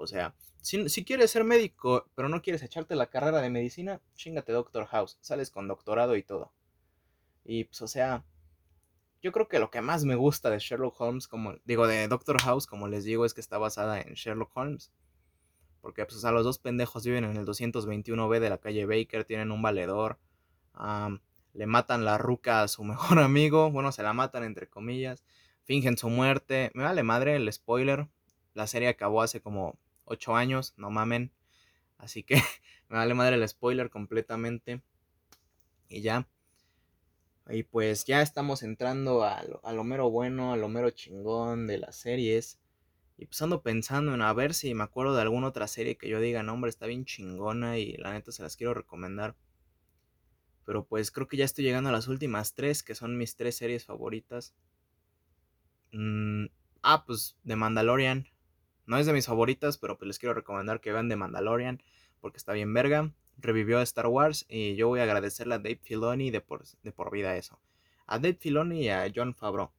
O 0.00 0.06
sea, 0.06 0.34
si, 0.60 0.88
si, 0.88 1.04
quieres 1.04 1.30
ser 1.30 1.44
médico, 1.44 2.06
pero 2.14 2.28
no 2.28 2.42
quieres 2.42 2.62
echarte 2.62 2.94
la 2.94 3.06
carrera 3.06 3.40
de 3.40 3.50
medicina, 3.50 4.00
chingate 4.14 4.52
Doctor 4.52 4.86
House, 4.86 5.18
sales 5.20 5.50
con 5.50 5.68
doctorado 5.68 6.16
y 6.16 6.22
todo. 6.22 6.52
Y 7.44 7.64
pues, 7.64 7.82
o 7.82 7.88
sea, 7.88 8.24
yo 9.22 9.32
creo 9.32 9.48
que 9.48 9.58
lo 9.58 9.70
que 9.70 9.80
más 9.80 10.04
me 10.04 10.16
gusta 10.16 10.50
de 10.50 10.58
Sherlock 10.58 11.00
Holmes, 11.00 11.28
como 11.28 11.54
digo, 11.64 11.86
de 11.86 12.08
Doctor 12.08 12.40
House, 12.40 12.66
como 12.66 12.88
les 12.88 13.04
digo, 13.04 13.24
es 13.24 13.34
que 13.34 13.40
está 13.40 13.58
basada 13.58 14.00
en 14.00 14.14
Sherlock 14.14 14.56
Holmes. 14.56 14.92
Porque, 15.80 16.04
pues, 16.04 16.18
o 16.18 16.20
sea, 16.20 16.32
los 16.32 16.44
dos 16.44 16.58
pendejos 16.58 17.04
viven 17.04 17.24
en 17.24 17.36
el 17.36 17.46
221B 17.46 18.38
de 18.40 18.50
la 18.50 18.58
calle 18.58 18.86
Baker, 18.86 19.24
tienen 19.24 19.50
un 19.50 19.62
valedor 19.62 20.18
le 21.52 21.66
matan 21.66 22.04
la 22.04 22.18
ruca 22.18 22.62
a 22.62 22.68
su 22.68 22.84
mejor 22.84 23.18
amigo, 23.18 23.70
bueno, 23.70 23.92
se 23.92 24.02
la 24.02 24.12
matan 24.12 24.44
entre 24.44 24.68
comillas, 24.68 25.24
fingen 25.64 25.98
su 25.98 26.08
muerte, 26.08 26.70
me 26.74 26.84
vale 26.84 27.02
madre 27.02 27.36
el 27.36 27.52
spoiler, 27.52 28.08
la 28.54 28.66
serie 28.66 28.88
acabó 28.88 29.22
hace 29.22 29.40
como 29.40 29.78
8 30.10 30.36
años, 30.36 30.74
no 30.76 30.90
mamen, 30.90 31.32
así 31.98 32.22
que 32.22 32.34
me 32.88 32.98
vale 32.98 33.14
madre 33.14 33.36
el 33.36 33.48
spoiler 33.48 33.90
completamente 33.90 34.82
y 35.88 36.02
ya. 36.02 36.28
Y 37.48 37.64
pues 37.64 38.04
ya 38.04 38.22
estamos 38.22 38.62
entrando 38.62 39.24
a 39.24 39.42
lo, 39.42 39.60
a 39.64 39.72
lo 39.72 39.82
mero 39.82 40.10
bueno, 40.10 40.52
a 40.52 40.56
lo 40.56 40.68
mero 40.68 40.90
chingón 40.90 41.66
de 41.66 41.78
las 41.78 41.96
series. 41.96 42.58
Y 43.16 43.26
pues 43.26 43.42
ando 43.42 43.62
pensando 43.62 44.14
en 44.14 44.22
a 44.22 44.32
ver 44.32 44.54
si 44.54 44.72
me 44.74 44.84
acuerdo 44.84 45.14
de 45.14 45.22
alguna 45.22 45.48
otra 45.48 45.66
serie 45.66 45.96
que 45.96 46.08
yo 46.08 46.20
diga, 46.20 46.42
no 46.42 46.54
hombre, 46.54 46.70
está 46.70 46.86
bien 46.86 47.04
chingona 47.04 47.78
y 47.78 47.96
la 47.98 48.12
neta 48.12 48.32
se 48.32 48.42
las 48.42 48.56
quiero 48.56 48.72
recomendar. 48.72 49.36
Pero 50.64 50.86
pues 50.86 51.10
creo 51.10 51.28
que 51.28 51.36
ya 51.36 51.44
estoy 51.44 51.64
llegando 51.64 51.90
a 51.90 51.92
las 51.92 52.08
últimas 52.08 52.54
tres, 52.54 52.82
que 52.82 52.94
son 52.94 53.18
mis 53.18 53.36
tres 53.36 53.56
series 53.56 53.84
favoritas. 53.84 54.54
Mm, 55.92 56.46
ah, 56.82 57.04
pues 57.04 57.36
The 57.44 57.56
Mandalorian. 57.56 58.29
No 58.90 58.98
es 58.98 59.06
de 59.06 59.12
mis 59.12 59.26
favoritas, 59.26 59.78
pero 59.78 59.96
pues 59.96 60.08
les 60.08 60.18
quiero 60.18 60.34
recomendar 60.34 60.80
que 60.80 60.90
vean 60.90 61.08
The 61.08 61.14
Mandalorian, 61.14 61.80
porque 62.20 62.38
está 62.38 62.54
bien 62.54 62.74
verga. 62.74 63.12
Revivió 63.38 63.80
Star 63.82 64.08
Wars 64.08 64.46
y 64.48 64.74
yo 64.74 64.88
voy 64.88 64.98
a 64.98 65.04
agradecerle 65.04 65.54
a 65.54 65.58
Dave 65.58 65.78
Filoni 65.80 66.32
de 66.32 66.40
por, 66.40 66.64
de 66.66 66.90
por 66.90 67.12
vida 67.12 67.36
eso. 67.36 67.60
A 68.08 68.18
Dave 68.18 68.34
Filoni 68.34 68.86
y 68.86 68.88
a 68.88 69.08
John 69.14 69.32
Favreau. 69.32 69.70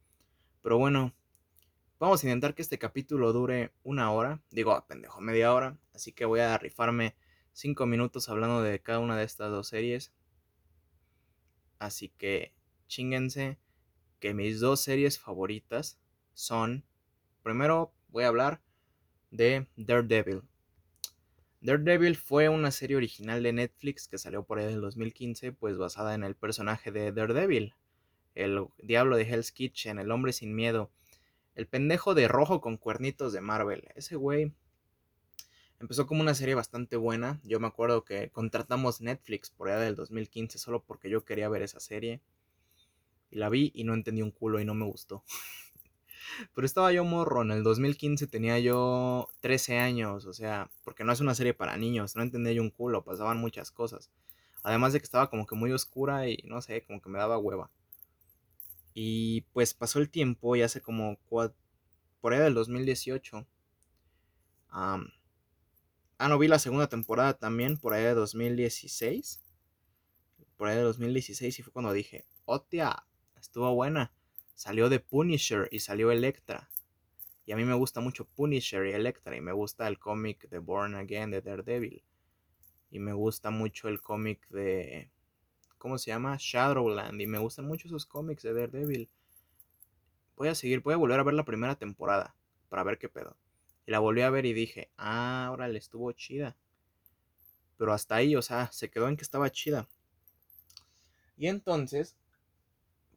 Pero 0.61 0.77
bueno, 0.77 1.13
vamos 1.99 2.23
a 2.23 2.27
intentar 2.27 2.55
que 2.55 2.61
este 2.61 2.79
capítulo 2.79 3.33
dure 3.33 3.73
una 3.83 4.13
hora. 4.13 4.41
Digo, 4.49 4.81
pendejo, 4.87 5.19
media 5.19 5.53
hora. 5.53 5.77
Así 5.93 6.13
que 6.13 6.23
voy 6.23 6.39
a 6.39 6.57
rifarme 6.57 7.13
cinco 7.51 7.85
minutos 7.85 8.29
hablando 8.29 8.61
de 8.61 8.79
cada 8.79 8.99
una 8.99 9.17
de 9.17 9.25
estas 9.25 9.51
dos 9.51 9.67
series. 9.67 10.13
Así 11.79 12.13
que 12.17 12.53
chinguense 12.87 13.57
que 14.21 14.33
mis 14.33 14.61
dos 14.61 14.79
series 14.79 15.19
favoritas 15.19 15.99
son, 16.33 16.85
primero 17.43 17.91
voy 18.07 18.23
a 18.23 18.29
hablar 18.29 18.61
de 19.31 19.67
Daredevil. 19.75 20.43
Daredevil 21.61 22.15
fue 22.15 22.49
una 22.49 22.71
serie 22.71 22.97
original 22.97 23.41
de 23.41 23.53
Netflix 23.53 24.07
que 24.07 24.17
salió 24.17 24.43
por 24.43 24.59
ahí 24.59 24.65
en 24.65 24.73
el 24.73 24.81
2015, 24.81 25.51
pues 25.53 25.77
basada 25.77 26.13
en 26.13 26.23
el 26.23 26.35
personaje 26.35 26.91
de 26.91 27.11
Daredevil, 27.11 27.73
el 28.35 28.67
diablo 28.77 29.17
de 29.17 29.23
Hell's 29.23 29.51
Kitchen, 29.51 29.97
el 29.97 30.11
hombre 30.11 30.33
sin 30.33 30.55
miedo, 30.55 30.91
el 31.55 31.67
pendejo 31.67 32.13
de 32.13 32.27
rojo 32.27 32.61
con 32.61 32.77
cuernitos 32.77 33.33
de 33.33 33.41
Marvel. 33.41 33.87
Ese 33.95 34.15
güey 34.15 34.53
Empezó 35.81 36.05
como 36.05 36.21
una 36.21 36.35
serie 36.35 36.53
bastante 36.53 36.95
buena. 36.95 37.41
Yo 37.43 37.59
me 37.59 37.65
acuerdo 37.65 38.05
que 38.05 38.29
contratamos 38.29 39.01
Netflix 39.01 39.49
por 39.49 39.67
allá 39.67 39.79
del 39.79 39.95
2015 39.95 40.59
solo 40.59 40.83
porque 40.83 41.09
yo 41.09 41.25
quería 41.25 41.49
ver 41.49 41.63
esa 41.63 41.79
serie. 41.79 42.21
Y 43.31 43.37
la 43.37 43.49
vi 43.49 43.71
y 43.73 43.83
no 43.83 43.95
entendí 43.95 44.21
un 44.21 44.29
culo 44.29 44.59
y 44.59 44.65
no 44.65 44.75
me 44.75 44.85
gustó. 44.85 45.23
Pero 46.53 46.65
estaba 46.65 46.91
yo 46.91 47.03
morro, 47.03 47.41
en 47.41 47.51
el 47.51 47.63
2015 47.63 48.27
tenía 48.27 48.59
yo 48.59 49.29
13 49.41 49.79
años, 49.79 50.25
o 50.25 50.33
sea, 50.33 50.69
porque 50.83 51.03
no 51.03 51.11
es 51.11 51.19
una 51.19 51.35
serie 51.35 51.53
para 51.53 51.77
niños, 51.77 52.15
no 52.15 52.23
entendía 52.23 52.53
yo 52.53 52.61
un 52.61 52.69
culo, 52.69 53.03
pasaban 53.03 53.37
muchas 53.37 53.71
cosas. 53.71 54.09
Además 54.63 54.93
de 54.93 54.99
que 54.99 55.05
estaba 55.05 55.29
como 55.29 55.45
que 55.45 55.55
muy 55.55 55.71
oscura 55.71 56.27
y 56.27 56.37
no 56.45 56.61
sé, 56.61 56.83
como 56.85 57.01
que 57.01 57.09
me 57.09 57.17
daba 57.17 57.37
hueva. 57.37 57.71
Y 58.93 59.41
pues 59.53 59.73
pasó 59.73 59.99
el 59.99 60.09
tiempo 60.09 60.55
y 60.55 60.61
hace 60.61 60.81
como 60.81 61.17
por 61.27 62.33
ahí 62.33 62.39
del 62.39 62.53
2018. 62.53 63.47
ah, 64.69 64.99
no, 66.19 66.37
vi 66.37 66.47
la 66.47 66.59
segunda 66.59 66.87
temporada 66.87 67.33
también, 67.37 67.77
por 67.77 67.93
ahí 67.93 68.03
de 68.03 68.13
2016. 68.13 69.41
Por 70.57 70.67
ahí 70.67 70.75
de 70.75 70.83
2016 70.83 71.59
y 71.59 71.63
fue 71.63 71.73
cuando 71.73 71.91
dije, 71.93 72.25
hostia, 72.45 73.05
estuvo 73.39 73.73
buena. 73.73 74.11
Salió 74.61 74.89
de 74.89 74.99
Punisher 74.99 75.67
y 75.71 75.79
salió 75.79 76.11
Electra. 76.11 76.69
Y 77.47 77.51
a 77.51 77.55
mí 77.55 77.65
me 77.65 77.73
gusta 77.73 77.99
mucho 77.99 78.25
Punisher 78.25 78.85
y 78.85 78.91
Electra. 78.91 79.35
Y 79.35 79.41
me 79.41 79.53
gusta 79.53 79.87
el 79.87 79.97
cómic 79.97 80.47
de 80.49 80.59
Born 80.59 80.93
Again 80.93 81.31
de 81.31 81.41
Daredevil. 81.41 82.03
Y 82.91 82.99
me 82.99 83.11
gusta 83.11 83.49
mucho 83.49 83.87
el 83.87 84.03
cómic 84.03 84.47
de 84.49 85.09
¿cómo 85.79 85.97
se 85.97 86.11
llama? 86.11 86.37
Shadowland. 86.39 87.19
Y 87.19 87.25
me 87.25 87.39
gustan 87.39 87.65
mucho 87.65 87.87
esos 87.87 88.05
cómics 88.05 88.43
de 88.43 88.53
Daredevil. 88.53 89.09
Voy 90.35 90.49
a 90.49 90.53
seguir, 90.53 90.81
voy 90.81 90.93
a 90.93 90.97
volver 90.97 91.19
a 91.19 91.23
ver 91.23 91.33
la 91.33 91.43
primera 91.43 91.73
temporada 91.73 92.35
para 92.69 92.83
ver 92.83 92.99
qué 92.99 93.09
pedo. 93.09 93.35
Y 93.87 93.91
la 93.91 93.97
volví 93.97 94.21
a 94.21 94.29
ver 94.29 94.45
y 94.45 94.53
dije, 94.53 94.91
ah, 94.95 95.47
ahora 95.47 95.69
le 95.69 95.79
estuvo 95.79 96.11
chida. 96.11 96.55
Pero 97.77 97.93
hasta 97.93 98.13
ahí, 98.13 98.35
o 98.35 98.43
sea, 98.43 98.71
se 98.71 98.91
quedó 98.91 99.07
en 99.07 99.17
que 99.17 99.23
estaba 99.23 99.49
chida. 99.49 99.89
Y 101.35 101.47
entonces, 101.47 102.15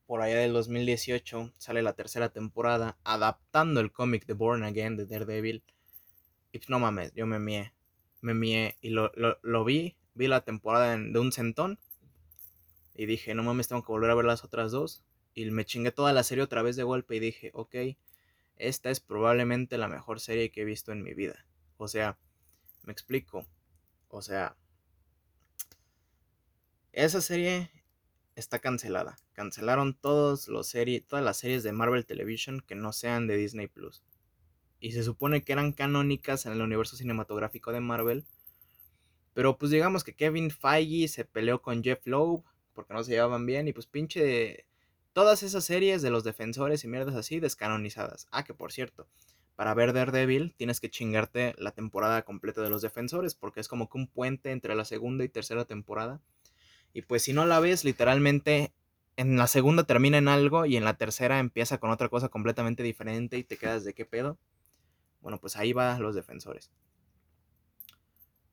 por 0.07 0.21
allá 0.21 0.38
del 0.38 0.53
2018, 0.53 1.53
sale 1.57 1.83
la 1.83 1.95
tercera 1.95 2.29
temporada 2.29 2.99
adaptando 3.05 3.81
el 3.81 3.93
cómic 3.93 4.27
de 4.27 4.35
Born 4.35 4.62
Again 4.62 4.97
de 4.97 5.07
Daredevil. 5.07 5.62
Y 6.53 6.59
pues, 6.59 6.69
no 6.69 6.79
mames, 6.79 7.12
yo 7.14 7.27
me 7.27 7.38
mié. 7.38 7.73
Me 8.21 8.35
mié 8.35 8.77
y 8.81 8.90
lo, 8.90 9.12
lo 9.14 9.64
vi. 9.64 9.97
Vi 10.14 10.29
la 10.29 10.43
temporada 10.43 10.97
de 10.97 11.19
un 11.19 11.33
centón. 11.33 11.79
Y 12.95 13.07
dije, 13.07 13.35
no 13.35 13.43
mames, 13.43 13.69
tengo 13.69 13.83
que 13.83 13.93
volver 13.93 14.11
a 14.11 14.14
ver 14.14 14.25
las 14.25 14.45
otras 14.45 14.71
dos. 14.71 15.03
Y 15.35 15.51
me 15.51 15.64
chingué 15.64 15.90
toda 15.90 16.12
la 16.12 16.23
serie 16.23 16.45
otra 16.45 16.62
vez 16.62 16.77
de 16.77 16.85
golpe 16.85 17.17
y 17.17 17.21
dije, 17.21 17.51
ok, 17.55 17.75
esta 18.57 18.90
es 18.90 19.01
probablemente 19.01 19.79
la 19.79 19.88
mejor 19.88 20.21
serie 20.21 20.51
que 20.51 20.62
he 20.62 20.64
visto 20.64 20.93
en 20.93 21.03
mi 21.03 21.14
vida. 21.14 21.45
O 21.77 21.88
sea, 21.88 22.19
me 22.85 22.93
explico. 22.93 23.47
O 24.09 24.23
sea, 24.23 24.57
esa 26.93 27.21
serie 27.21 27.71
está 28.37 28.61
cancelada. 28.61 29.17
Cancelaron 29.35 29.94
todos 29.94 30.49
los 30.49 30.73
todas 31.07 31.25
las 31.25 31.37
series 31.37 31.62
de 31.62 31.73
Marvel 31.73 32.07
Television 32.07 32.61
que 32.61 32.75
no 32.75 32.92
sean 32.92 33.27
de 33.27 33.37
Disney 33.37 33.66
Plus. 33.66 34.03
Y 34.81 34.92
se 34.92 35.03
supone 35.03 35.44
que 35.44 35.53
eran 35.53 35.73
canónicas 35.73 36.47
en 36.47 36.53
el 36.53 36.62
universo 36.62 36.97
cinematográfico 36.97 37.73
de 37.73 37.81
Marvel. 37.81 38.25
Pero 39.35 39.59
pues 39.59 39.73
digamos 39.73 40.05
que 40.05 40.14
Kevin 40.14 40.51
Feige 40.51 41.09
se 41.09 41.25
peleó 41.25 41.61
con 41.61 41.83
Jeff 41.83 42.07
Loeb 42.07 42.44
porque 42.73 42.94
no 42.94 43.03
se 43.03 43.12
llevaban 43.12 43.44
bien 43.44 43.66
y 43.66 43.73
pues 43.73 43.87
pinche 43.87 44.66
todas 45.12 45.42
esas 45.42 45.64
series 45.64 46.03
de 46.03 46.11
los 46.11 46.25
defensores 46.25 46.85
y 46.85 46.88
mierdas 46.88 47.16
así 47.16 47.40
descanonizadas. 47.40 48.29
Ah, 48.31 48.44
que 48.44 48.55
por 48.55 48.73
cierto, 48.73 49.09
para 49.57 49.75
ver 49.75 49.92
Daredevil 49.92 50.55
tienes 50.57 50.81
que 50.81 50.90
chingarte 50.90 51.55
la 51.59 51.73
temporada 51.73 52.23
completa 52.23 52.62
de 52.62 52.70
los 52.70 52.83
defensores 52.83 53.35
porque 53.35 53.61
es 53.61 53.68
como 53.68 53.88
que 53.88 53.99
un 53.99 54.07
puente 54.07 54.51
entre 54.51 54.75
la 54.75 54.85
segunda 54.85 55.25
y 55.25 55.29
tercera 55.29 55.64
temporada. 55.64 56.20
Y 56.92 57.03
pues 57.03 57.23
si 57.23 57.33
no 57.33 57.47
la 57.47 57.61
ves, 57.61 57.85
literalmente 57.85 58.73
en 59.16 59.37
la 59.37 59.46
segunda 59.46 59.85
termina 59.85 60.18
en 60.18 60.29
algo 60.29 60.66
y 60.66 60.77
en 60.77 60.85
la 60.85 60.96
tercera 60.96 61.38
empieza 61.38 61.79
con 61.79 61.90
otra 61.90 62.09
cosa 62.09 62.29
completamente 62.29 62.83
diferente 62.83 63.38
y 63.38 63.44
te 63.44 63.57
quedas 63.57 63.85
de 63.85 63.94
qué 63.94 64.05
pedo. 64.05 64.38
Bueno, 65.20 65.40
pues 65.40 65.57
ahí 65.57 65.72
va 65.72 65.98
los 65.98 66.14
defensores. 66.14 66.70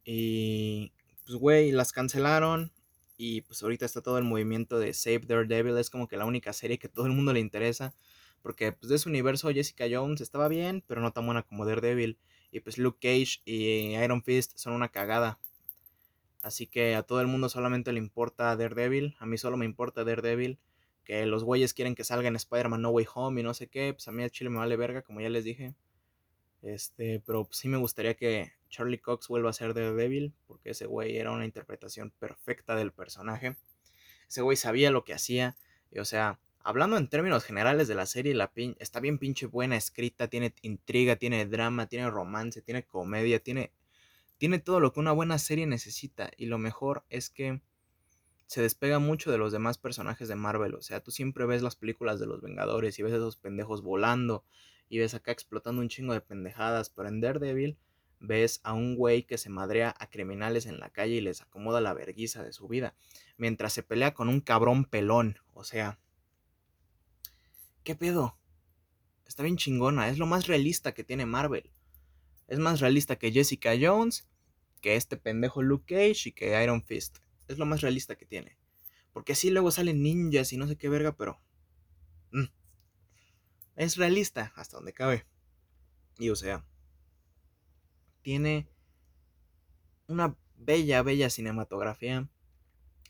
Y 0.04 0.92
pues 1.26 1.38
güey, 1.38 1.72
las 1.72 1.92
cancelaron. 1.92 2.72
Y 3.18 3.42
pues 3.42 3.62
ahorita 3.62 3.86
está 3.86 4.02
todo 4.02 4.18
el 4.18 4.24
movimiento 4.24 4.80
de 4.80 4.94
Save 4.94 5.22
Daredevil. 5.28 5.78
Es 5.78 5.90
como 5.90 6.08
que 6.08 6.18
la 6.18 6.26
única 6.26 6.54
serie 6.54 6.80
que 6.80 6.90
todo 6.90 7.06
el 7.06 7.12
mundo 7.12 7.34
le 7.34 7.40
interesa. 7.40 7.94
Porque 8.42 8.72
pues 8.72 8.90
de 8.90 8.96
ese 8.96 9.10
universo 9.10 9.52
Jessica 9.52 9.86
Jones 9.92 10.22
estaba 10.22 10.48
bien, 10.48 10.84
pero 10.88 11.02
no 11.02 11.12
tan 11.12 11.26
buena 11.26 11.44
como 11.44 11.66
Daredevil. 11.66 12.18
Y 12.52 12.62
pues 12.62 12.78
Luke 12.78 13.00
Cage 13.00 13.42
y 13.46 13.96
Iron 13.96 14.24
Fist 14.24 14.58
son 14.58 14.74
una 14.74 14.90
cagada. 14.90 15.40
Así 16.42 16.68
que 16.68 16.96
a 16.96 17.04
todo 17.04 17.22
el 17.22 17.28
mundo 17.28 17.50
solamente 17.50 17.92
le 17.92 18.00
importa 18.00 18.56
Daredevil. 18.56 19.16
A 19.20 19.26
mí 19.26 19.38
solo 19.38 19.58
me 19.58 19.66
importa 19.66 20.04
Daredevil. 20.04 20.60
Que 21.04 21.26
los 21.26 21.44
güeyes 21.44 21.74
quieren 21.74 21.96
que 21.96 22.04
salga 22.04 22.28
en 22.28 22.36
Spider-Man 22.36 22.82
No 22.82 22.90
Way 22.90 23.08
Home 23.16 23.42
y 23.42 23.44
no 23.44 23.54
sé 23.54 23.68
qué. 23.68 23.94
Pues 23.94 24.08
a 24.08 24.12
mí 24.12 24.24
a 24.24 24.30
Chile 24.30 24.50
me 24.50 24.58
vale 24.58 24.76
verga, 24.78 25.02
como 25.02 25.22
ya 25.22 25.30
les 25.30 25.44
dije. 25.44 25.76
Este, 26.62 27.22
pero 27.26 27.48
sí 27.52 27.68
me 27.68 27.78
gustaría 27.78 28.16
que 28.16 28.54
Charlie 28.70 29.00
Cox 29.00 29.28
vuelva 29.28 29.50
a 29.50 29.54
ser 29.54 29.74
Daredevil, 29.74 30.34
porque 30.48 30.72
ese 30.72 30.86
güey 30.86 31.18
era 31.18 31.32
una 31.32 31.46
interpretación 31.46 32.12
perfecta 32.12 32.76
del 32.76 32.92
personaje. 32.92 33.58
Ese 34.28 34.42
güey 34.42 34.58
sabía 34.58 34.92
lo 34.92 35.04
que 35.04 35.14
hacía, 35.14 35.58
y 35.92 36.00
o 36.00 36.06
sea, 36.06 36.40
hablando 36.64 36.98
en 36.98 37.10
términos 37.10 37.44
generales 37.44 37.88
de 37.88 37.96
la 37.96 38.06
serie, 38.06 38.34
la 38.34 38.54
pin 38.54 38.76
está 38.80 39.00
bien 39.00 39.18
pinche 39.18 39.46
buena 39.46 39.76
escrita, 39.76 40.28
tiene 40.28 40.54
intriga, 40.62 41.16
tiene 41.18 41.46
drama, 41.46 41.88
tiene 41.88 42.10
romance, 42.10 42.62
tiene 42.62 42.84
comedia, 42.84 43.40
tiene, 43.40 43.72
tiene 44.42 44.58
todo 44.58 44.80
lo 44.80 44.92
que 44.92 45.00
una 45.00 45.12
buena 45.12 45.38
serie 45.38 45.68
necesita, 45.68 46.32
y 46.36 46.48
lo 46.48 46.58
mejor 46.58 47.06
es 47.12 47.30
que 47.30 47.62
se 48.48 48.60
despega 48.60 48.98
mucho 48.98 49.30
de 49.30 49.38
los 49.38 49.52
demás 49.52 49.78
personajes 49.78 50.28
de 50.30 50.34
Marvel, 50.34 50.74
o 50.74 50.82
sea, 50.82 51.00
tú 51.00 51.12
siempre 51.12 51.46
ves 51.46 51.62
las 51.62 51.76
películas 51.76 52.20
de 52.20 52.26
los 52.26 52.42
Vengadores 52.42 52.98
y 52.98 53.04
ves 53.04 53.14
esos 53.14 53.38
pendejos 53.38 53.84
volando 53.84 54.44
y 54.90 54.98
ves 54.98 55.14
acá 55.14 55.32
explotando 55.32 55.80
un 55.80 55.90
chingo 55.90 56.14
de 56.14 56.22
pendejadas, 56.22 56.90
pero 56.90 57.08
en 57.08 57.22
Daredevil 57.22 57.78
ves 58.20 58.62
a 58.64 58.74
un 58.74 58.96
güey 58.96 59.28
que 59.28 59.38
se 59.38 59.52
madrea 59.52 59.96
a 60.00 60.10
criminales 60.10 60.66
en 60.66 60.80
la 60.80 60.90
calle 60.90 61.18
y 61.18 61.22
les 61.22 61.44
acomoda 61.44 61.80
la 61.80 61.94
verguiza 61.94 62.42
de 62.42 62.52
su 62.52 62.68
vida, 62.68 62.96
mientras 63.38 63.74
se 63.74 63.84
pelea 63.84 64.16
con 64.16 64.28
un 64.28 64.42
cabrón 64.42 64.86
pelón, 64.86 65.38
o 65.54 65.64
sea, 65.64 66.00
¿qué 67.84 67.94
pedo? 67.94 68.40
Está 69.28 69.44
bien 69.44 69.58
chingona, 69.58 70.10
es 70.10 70.18
lo 70.18 70.26
más 70.26 70.48
realista 70.48 70.96
que 70.96 71.04
tiene 71.04 71.28
Marvel. 71.28 71.72
Es 72.48 72.58
más 72.58 72.80
realista 72.80 73.18
que 73.18 73.32
Jessica 73.32 73.74
Jones, 73.80 74.28
que 74.82 74.96
este 74.96 75.18
pendejo 75.18 75.62
Luke 75.62 75.96
Cage 75.96 76.30
y 76.30 76.32
que 76.32 76.62
Iron 76.62 76.84
Fist. 76.84 77.20
Es 77.48 77.58
lo 77.58 77.66
más 77.66 77.82
realista 77.82 78.16
que 78.16 78.26
tiene. 78.26 78.58
Porque 79.14 79.34
así 79.34 79.50
luego 79.50 79.72
salen 79.72 80.02
ninjas 80.02 80.54
y 80.54 80.58
no 80.58 80.68
sé 80.68 80.78
qué 80.78 80.90
verga, 80.90 81.16
pero... 81.16 81.40
Mm, 82.32 82.46
es 83.76 83.98
realista 83.98 84.54
hasta 84.56 84.78
donde 84.78 84.94
cabe. 84.94 85.26
Y 86.18 86.30
o 86.30 86.36
sea, 86.36 86.66
tiene 88.22 88.70
una 90.08 90.36
bella, 90.56 91.02
bella 91.02 91.30
cinematografía, 91.30 92.30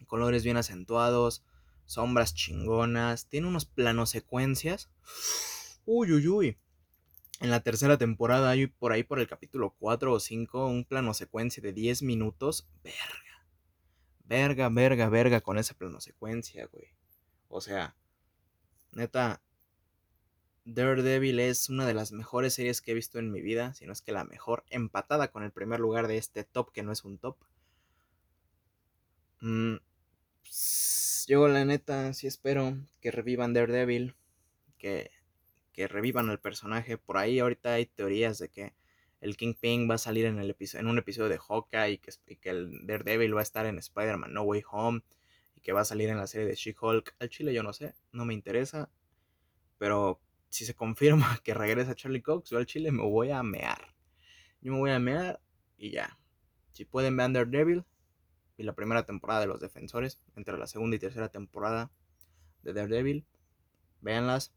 colores 0.07 0.43
bien 0.43 0.57
acentuados, 0.57 1.43
sombras 1.85 2.33
chingonas, 2.33 3.27
tiene 3.27 3.47
unos 3.47 3.65
planos 3.65 4.09
secuencias. 4.09 4.89
Uy, 5.85 6.11
uy, 6.13 6.27
uy. 6.27 6.57
En 7.41 7.49
la 7.49 7.61
tercera 7.61 7.97
temporada 7.97 8.51
hay 8.51 8.67
por 8.67 8.91
ahí 8.91 9.03
por 9.03 9.19
el 9.19 9.27
capítulo 9.27 9.75
4 9.79 10.13
o 10.13 10.19
5 10.19 10.67
un 10.67 10.85
plano 10.85 11.15
secuencia 11.15 11.61
de 11.63 11.73
10 11.73 12.03
minutos. 12.03 12.69
Verga. 12.83 13.47
Verga, 14.25 14.69
verga, 14.69 15.09
verga 15.09 15.41
con 15.41 15.57
esa 15.57 15.73
plano 15.73 15.99
secuencia, 16.01 16.67
güey. 16.67 16.93
O 17.47 17.59
sea, 17.59 17.95
neta, 18.91 19.41
Daredevil 20.65 21.39
es 21.39 21.67
una 21.67 21.87
de 21.87 21.95
las 21.95 22.11
mejores 22.11 22.53
series 22.53 22.79
que 22.79 22.91
he 22.91 22.93
visto 22.93 23.17
en 23.17 23.31
mi 23.31 23.41
vida, 23.41 23.73
si 23.73 23.87
no 23.87 23.93
es 23.93 24.03
que 24.03 24.11
la 24.11 24.23
mejor, 24.23 24.63
empatada 24.69 25.31
con 25.31 25.41
el 25.41 25.51
primer 25.51 25.79
lugar 25.79 26.07
de 26.07 26.17
este 26.17 26.43
top 26.43 26.71
que 26.71 26.83
no 26.83 26.91
es 26.91 27.03
un 27.03 27.17
top. 27.17 27.37
Mm, 29.41 29.77
yo 31.25 31.47
la 31.47 31.65
neta 31.65 32.13
sí 32.13 32.27
espero 32.27 32.77
que 33.01 33.09
revivan 33.09 33.53
Daredevil, 33.53 34.15
que, 34.77 35.09
revivan 35.87 36.29
al 36.29 36.39
personaje. 36.39 36.97
Por 36.97 37.17
ahí 37.17 37.39
ahorita 37.39 37.73
hay 37.73 37.85
teorías 37.85 38.39
de 38.39 38.49
que 38.49 38.73
el 39.21 39.37
Kingpin 39.37 39.89
va 39.89 39.95
a 39.95 39.99
salir 39.99 40.25
en, 40.25 40.39
el 40.39 40.55
en 40.73 40.87
un 40.87 40.97
episodio 40.97 41.29
de 41.29 41.37
Hawkeye 41.37 41.91
y 41.91 41.97
que, 41.99 42.11
y 42.27 42.35
que 42.37 42.49
el 42.49 42.87
Daredevil 42.87 43.35
va 43.35 43.41
a 43.41 43.43
estar 43.43 43.65
en 43.65 43.77
Spider-Man 43.77 44.33
No 44.33 44.43
Way 44.43 44.63
Home 44.71 45.03
y 45.55 45.61
que 45.61 45.73
va 45.73 45.81
a 45.81 45.85
salir 45.85 46.09
en 46.09 46.17
la 46.17 46.27
serie 46.27 46.47
de 46.47 46.55
She-Hulk. 46.55 47.15
Al 47.19 47.29
chile 47.29 47.53
yo 47.53 47.63
no 47.63 47.73
sé, 47.73 47.93
no 48.11 48.25
me 48.25 48.33
interesa, 48.33 48.89
pero 49.77 50.19
si 50.51 50.65
se 50.65 50.75
confirma 50.75 51.39
que 51.43 51.55
regresa 51.55 51.95
Charlie 51.95 52.21
Cox, 52.21 52.51
yo 52.51 52.57
al 52.57 52.67
Chile 52.67 52.91
me 52.91 53.01
voy 53.01 53.31
a 53.31 53.41
mear. 53.41 53.95
Yo 54.61 54.73
me 54.73 54.77
voy 54.77 54.91
a 54.91 54.99
mear 54.99 55.41
y 55.77 55.89
ya. 55.89 56.19
Si 56.71 56.85
pueden 56.85 57.17
ver 57.17 57.31
Daredevil 57.31 57.85
y 58.57 58.63
la 58.63 58.73
primera 58.73 59.05
temporada 59.05 59.39
de 59.39 59.47
Los 59.47 59.59
Defensores, 59.59 60.19
entre 60.35 60.57
la 60.57 60.67
segunda 60.67 60.95
y 60.95 60.99
tercera 60.99 61.29
temporada 61.29 61.89
de 62.61 62.73
Daredevil, 62.73 63.25
véanlas. 64.01 64.53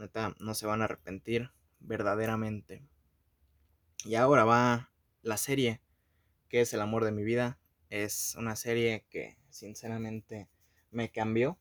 Neta, 0.00 0.34
no 0.40 0.54
se 0.54 0.66
van 0.66 0.82
a 0.82 0.86
arrepentir 0.86 1.50
verdaderamente. 1.78 2.82
Y 4.04 4.16
ahora 4.16 4.44
va 4.44 4.90
la 5.22 5.36
serie 5.36 5.80
que 6.48 6.62
es 6.62 6.72
El 6.74 6.80
amor 6.80 7.04
de 7.04 7.12
mi 7.12 7.22
vida. 7.22 7.58
Es 7.90 8.34
una 8.36 8.56
serie 8.56 9.04
que 9.10 9.38
sinceramente 9.50 10.48
me 10.90 11.10
cambió. 11.10 11.58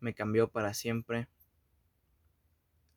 Me 0.00 0.14
cambió 0.14 0.50
para 0.50 0.74
siempre 0.74 1.28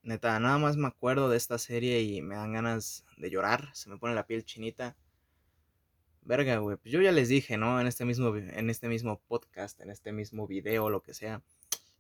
Neta, 0.08 0.40
nada 0.40 0.58
más 0.58 0.78
me 0.78 0.88
acuerdo 0.88 1.30
de 1.30 1.36
esta 1.36 1.58
serie 1.58 2.02
y 2.02 2.22
me 2.22 2.36
dan 2.36 2.54
ganas 2.54 3.04
de 3.18 3.30
llorar. 3.30 3.70
Se 3.74 3.90
me 3.90 3.98
pone 3.98 4.16
la 4.16 4.26
piel 4.26 4.46
chinita. 4.46 4.96
Verga, 6.22 6.60
güey. 6.60 6.78
Pues 6.78 6.94
yo 6.94 7.02
ya 7.02 7.12
les 7.12 7.28
dije, 7.28 7.58
¿no? 7.58 7.82
En 7.82 7.88
este 7.88 8.06
mismo, 8.06 8.34
en 8.34 8.70
este 8.70 8.88
mismo 8.88 9.20
podcast, 9.28 9.82
en 9.82 9.90
este 9.90 10.14
mismo 10.14 10.48
video, 10.48 10.90
lo 10.90 11.02
que 11.02 11.14
sea, 11.14 11.44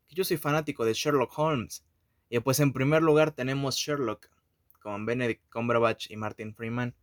que 0.07 0.15
yo 0.15 0.23
soy 0.23 0.37
fanático 0.37 0.85
de 0.85 0.93
Sherlock 0.93 1.37
Holmes. 1.37 1.83
Y 2.29 2.39
pues 2.39 2.59
en 2.59 2.73
primer 2.73 3.01
lugar 3.01 3.31
tenemos 3.31 3.75
Sherlock 3.75 4.29
con 4.81 5.05
Benedict 5.05 5.49
Cumberbatch 5.51 6.11
y 6.11 6.17
Martin 6.17 6.53
Freeman. 6.53 6.95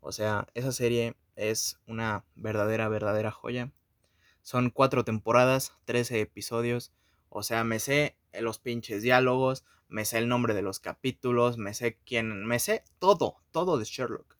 O 0.00 0.12
sea, 0.12 0.46
esa 0.54 0.72
serie 0.72 1.16
es 1.34 1.78
una 1.86 2.24
verdadera, 2.34 2.88
verdadera 2.88 3.30
joya. 3.30 3.72
Son 4.42 4.70
cuatro 4.70 5.04
temporadas, 5.04 5.72
13 5.86 6.20
episodios. 6.20 6.92
O 7.28 7.42
sea, 7.42 7.64
me 7.64 7.78
sé 7.78 8.16
los 8.40 8.58
pinches 8.58 9.02
diálogos, 9.02 9.64
me 9.88 10.04
sé 10.04 10.18
el 10.18 10.28
nombre 10.28 10.54
de 10.54 10.62
los 10.62 10.80
capítulos, 10.80 11.58
me 11.58 11.74
sé 11.74 11.98
quién, 12.04 12.44
me 12.44 12.58
sé 12.58 12.84
todo, 12.98 13.36
todo 13.50 13.78
de 13.78 13.84
Sherlock. 13.84 14.36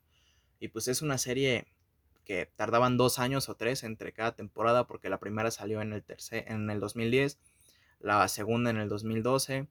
Y 0.61 0.68
pues 0.68 0.88
es 0.88 1.03
una 1.03 1.18
serie 1.18 1.66
que 2.25 2.46
tardaban 2.57 2.96
dos 2.96 3.18
años 3.18 3.49
o 3.49 3.55
tres 3.55 3.85
entre 3.85 4.12
cada 4.12 4.35
temporada 4.35 4.87
porque 4.87 5.09
la 5.09 5.20
primera 5.20 5.51
salió 5.51 5.81
en 5.81 5.92
el, 5.92 6.03
tercer, 6.03 6.44
en 6.49 6.68
el 6.70 6.81
2010, 6.81 7.38
la 8.01 8.27
segunda 8.29 8.70
en 8.70 8.79
el 8.79 8.88
2012, 8.88 9.68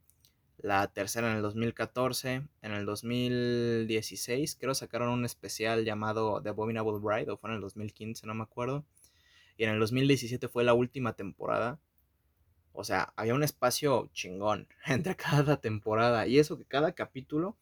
la 0.58 0.88
tercera 0.91 1.30
en 1.30 1.38
el 1.38 1.41
2014, 1.41 2.44
en 2.62 2.72
el 2.72 2.86
2016 2.86 4.58
creo 4.60 4.74
sacaron 4.74 5.10
un 5.10 5.26
especial 5.26 5.86
llamado 5.86 6.41
The 6.41 6.50
Abominable 6.50 7.00
Bride 7.00 7.32
o 7.32 7.38
fue 7.38 7.50
en 7.50 7.56
el 7.58 7.62
2015, 7.62 8.26
no 8.28 8.34
me 8.34 8.44
acuerdo. 8.44 8.86
Y 9.58 9.63
en 9.63 9.72
el 9.72 9.80
2017 9.80 10.48
fue 10.48 10.63
la 10.63 10.74
última 10.74 11.13
temporada 11.13 11.80
o 12.76 12.84
sea, 12.84 13.13
había 13.15 13.34
un 13.34 13.44
espacio 13.44 14.10
chingón 14.13 14.68
entre 14.86 15.15
cada 15.15 15.62
temporada. 15.62 16.28
Y 16.28 16.39
eso 16.39 16.58
que 16.58 16.65
cada 16.65 16.91
capítulo, 16.91 17.58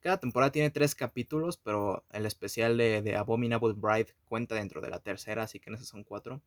cada 0.00 0.18
temporada 0.18 0.52
tiene 0.52 0.70
tres 0.70 0.94
capítulos, 0.94 1.56
pero 1.56 2.04
el 2.12 2.26
especial 2.26 2.76
de, 2.76 3.16
Abominable 3.16 3.74
Bride 3.74 4.14
cuenta 4.26 4.56
dentro 4.56 4.80
de 4.80 4.90
la 4.90 4.98
tercera, 4.98 5.44
así 5.44 5.60
que 5.60 5.70
en 5.70 5.76
esos 5.76 5.88
son 5.88 6.04
cuatro. 6.04 6.42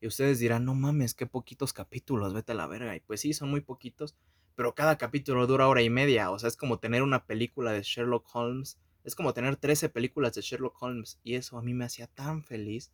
Y 0.00 0.06
ustedes 0.06 0.38
dirán, 0.38 0.64
no 0.64 0.74
mames, 0.74 1.14
qué 1.14 1.26
poquitos 1.26 1.72
capítulos, 1.72 2.32
vete 2.32 2.52
a 2.52 2.54
la 2.54 2.66
verga. 2.66 2.96
Y 2.96 3.00
pues 3.00 3.20
sí, 3.20 3.34
son 3.34 3.50
muy 3.50 3.60
poquitos, 3.60 4.16
pero 4.58 4.74
cada 4.74 4.98
capítulo 4.98 5.46
dura 5.46 5.68
hora 5.68 5.82
y 5.82 5.88
media. 5.88 6.32
O 6.32 6.38
sea, 6.40 6.48
es 6.48 6.56
como 6.56 6.80
tener 6.80 7.04
una 7.04 7.26
película 7.26 7.70
de 7.70 7.84
Sherlock 7.84 8.26
Holmes. 8.34 8.76
Es 9.04 9.14
como 9.14 9.32
tener 9.32 9.54
13 9.54 9.88
películas 9.88 10.34
de 10.34 10.40
Sherlock 10.40 10.82
Holmes. 10.82 11.20
Y 11.22 11.36
eso 11.36 11.58
a 11.58 11.62
mí 11.62 11.74
me 11.74 11.84
hacía 11.84 12.08
tan 12.08 12.42
feliz. 12.42 12.90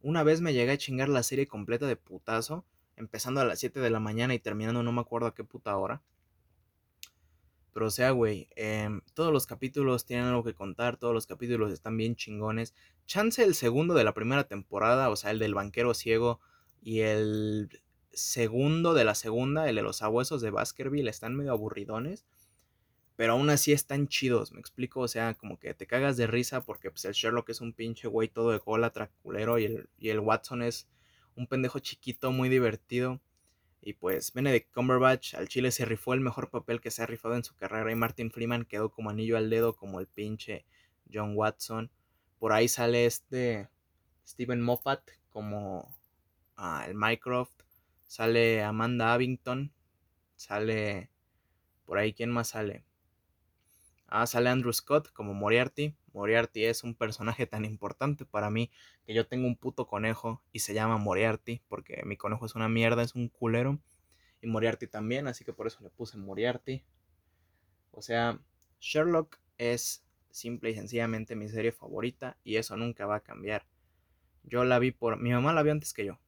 Una 0.00 0.22
vez 0.22 0.40
me 0.40 0.54
llegué 0.54 0.72
a 0.72 0.78
chingar 0.78 1.10
la 1.10 1.22
serie 1.22 1.46
completa 1.46 1.86
de 1.86 1.96
putazo 1.96 2.64
empezando 2.96 3.42
a 3.42 3.44
las 3.44 3.58
7 3.58 3.78
de 3.78 3.90
la 3.90 4.00
mañana 4.00 4.32
y 4.32 4.38
terminando 4.38 4.82
no 4.82 4.90
me 4.90 5.02
acuerdo 5.02 5.26
a 5.26 5.34
qué 5.34 5.44
puta 5.44 5.76
hora. 5.76 6.00
Pero 7.74 7.88
o 7.88 7.90
sea, 7.90 8.12
güey, 8.12 8.48
em, 8.56 9.02
todos 9.12 9.34
los 9.34 9.46
capítulos 9.46 10.06
tienen 10.06 10.24
algo 10.24 10.44
que 10.44 10.54
contar, 10.54 10.96
todos 10.96 11.12
los 11.12 11.26
capítulos 11.26 11.74
están 11.74 11.98
bien 11.98 12.16
chingones. 12.16 12.74
Chance 13.04 13.44
el 13.44 13.54
segundo 13.54 13.92
de 13.92 14.04
la 14.04 14.14
primera 14.14 14.48
temporada, 14.48 15.10
o 15.10 15.16
sea, 15.16 15.30
el 15.30 15.40
del 15.40 15.52
banquero 15.52 15.92
ciego 15.92 16.40
y 16.80 17.00
el 17.00 17.68
segundo 18.16 18.94
de 18.94 19.04
la 19.04 19.14
segunda, 19.14 19.68
el 19.68 19.76
de 19.76 19.82
los 19.82 20.02
abuesos 20.02 20.40
de 20.42 20.50
Baskerville, 20.50 21.08
están 21.08 21.36
medio 21.36 21.52
aburridones. 21.52 22.24
Pero 23.16 23.32
aún 23.32 23.48
así 23.48 23.72
están 23.72 24.08
chidos, 24.08 24.52
me 24.52 24.60
explico, 24.60 25.00
o 25.00 25.08
sea, 25.08 25.34
como 25.34 25.58
que 25.58 25.72
te 25.72 25.86
cagas 25.86 26.16
de 26.18 26.26
risa 26.26 26.64
porque 26.64 26.90
pues, 26.90 27.04
el 27.06 27.14
Sherlock 27.14 27.48
es 27.48 27.62
un 27.62 27.72
pinche 27.72 28.08
güey 28.08 28.28
todo 28.28 28.50
de 28.50 28.60
cola, 28.60 28.90
traculero 28.90 29.58
y 29.58 29.64
el, 29.64 29.88
y 29.98 30.10
el 30.10 30.20
Watson 30.20 30.62
es 30.62 30.86
un 31.34 31.46
pendejo 31.46 31.78
chiquito, 31.78 32.32
muy 32.32 32.48
divertido. 32.48 33.20
Y 33.80 33.92
pues 33.92 34.32
Benedict 34.32 34.72
Cumberbatch 34.74 35.34
al 35.34 35.48
chile 35.48 35.70
se 35.70 35.84
rifó 35.84 36.12
el 36.12 36.20
mejor 36.20 36.50
papel 36.50 36.80
que 36.80 36.90
se 36.90 37.02
ha 37.02 37.06
rifado 37.06 37.36
en 37.36 37.44
su 37.44 37.54
carrera 37.54 37.90
y 37.92 37.94
Martin 37.94 38.32
Freeman 38.32 38.64
quedó 38.64 38.90
como 38.90 39.10
anillo 39.10 39.36
al 39.36 39.48
dedo 39.48 39.74
como 39.74 40.00
el 40.00 40.08
pinche 40.08 40.66
John 41.12 41.36
Watson. 41.36 41.90
Por 42.38 42.52
ahí 42.52 42.68
sale 42.68 43.06
este 43.06 43.68
Steven 44.26 44.60
Moffat 44.60 45.08
como 45.30 45.88
ah, 46.56 46.84
el 46.86 46.94
Mycroft. 46.94 47.55
Sale 48.06 48.62
Amanda 48.62 49.12
Abington. 49.12 49.72
Sale... 50.36 51.10
Por 51.84 51.98
ahí, 51.98 52.12
¿quién 52.12 52.30
más 52.30 52.48
sale? 52.48 52.84
Ah, 54.08 54.26
sale 54.26 54.50
Andrew 54.50 54.72
Scott 54.72 55.12
como 55.12 55.34
Moriarty. 55.34 55.94
Moriarty 56.12 56.64
es 56.64 56.84
un 56.84 56.94
personaje 56.94 57.46
tan 57.46 57.64
importante 57.64 58.24
para 58.24 58.50
mí 58.50 58.70
que 59.04 59.14
yo 59.14 59.26
tengo 59.26 59.46
un 59.46 59.56
puto 59.56 59.86
conejo 59.86 60.42
y 60.52 60.60
se 60.60 60.74
llama 60.74 60.96
Moriarty 60.96 61.62
porque 61.68 62.02
mi 62.04 62.16
conejo 62.16 62.46
es 62.46 62.54
una 62.54 62.68
mierda, 62.68 63.02
es 63.02 63.14
un 63.14 63.28
culero. 63.28 63.78
Y 64.40 64.46
Moriarty 64.46 64.86
también, 64.86 65.26
así 65.26 65.44
que 65.44 65.52
por 65.52 65.66
eso 65.66 65.82
le 65.82 65.90
puse 65.90 66.18
Moriarty. 66.18 66.84
O 67.90 68.02
sea, 68.02 68.40
Sherlock 68.80 69.38
es 69.58 70.04
simple 70.30 70.70
y 70.70 70.74
sencillamente 70.74 71.34
mi 71.34 71.48
serie 71.48 71.72
favorita 71.72 72.36
y 72.44 72.56
eso 72.56 72.76
nunca 72.76 73.06
va 73.06 73.16
a 73.16 73.20
cambiar. 73.20 73.66
Yo 74.44 74.64
la 74.64 74.78
vi 74.78 74.92
por... 74.92 75.18
Mi 75.18 75.30
mamá 75.30 75.52
la 75.52 75.62
vio 75.62 75.72
antes 75.72 75.92
que 75.92 76.04
yo. 76.04 76.18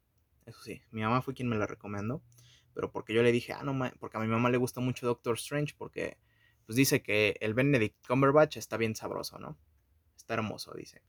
Eso 0.49 0.63
sí, 0.63 0.81
mi 0.91 1.03
mamá 1.03 1.21
fue 1.21 1.35
quien 1.35 1.49
me 1.49 1.57
la 1.57 1.67
recomendó. 1.67 2.23
Pero 2.73 2.91
porque 2.91 3.13
yo 3.13 3.23
le 3.23 3.33
dije, 3.33 3.53
ah, 3.53 3.63
no, 3.65 3.79
porque 3.99 4.17
a 4.17 4.21
mi 4.21 4.29
mamá 4.29 4.51
le 4.51 4.57
gusta 4.57 4.81
mucho 4.81 5.07
Doctor 5.07 5.35
Strange 5.35 5.75
porque 5.77 6.17
pues 6.65 6.77
dice 6.77 7.03
que 7.03 7.37
el 7.41 7.55
Benedict 7.55 8.07
Cumberbatch 8.07 8.57
está 8.57 8.77
bien 8.77 8.95
sabroso, 8.95 9.39
¿no? 9.39 9.59
Está 10.17 10.35
hermoso, 10.35 10.73
dice. 10.75 11.03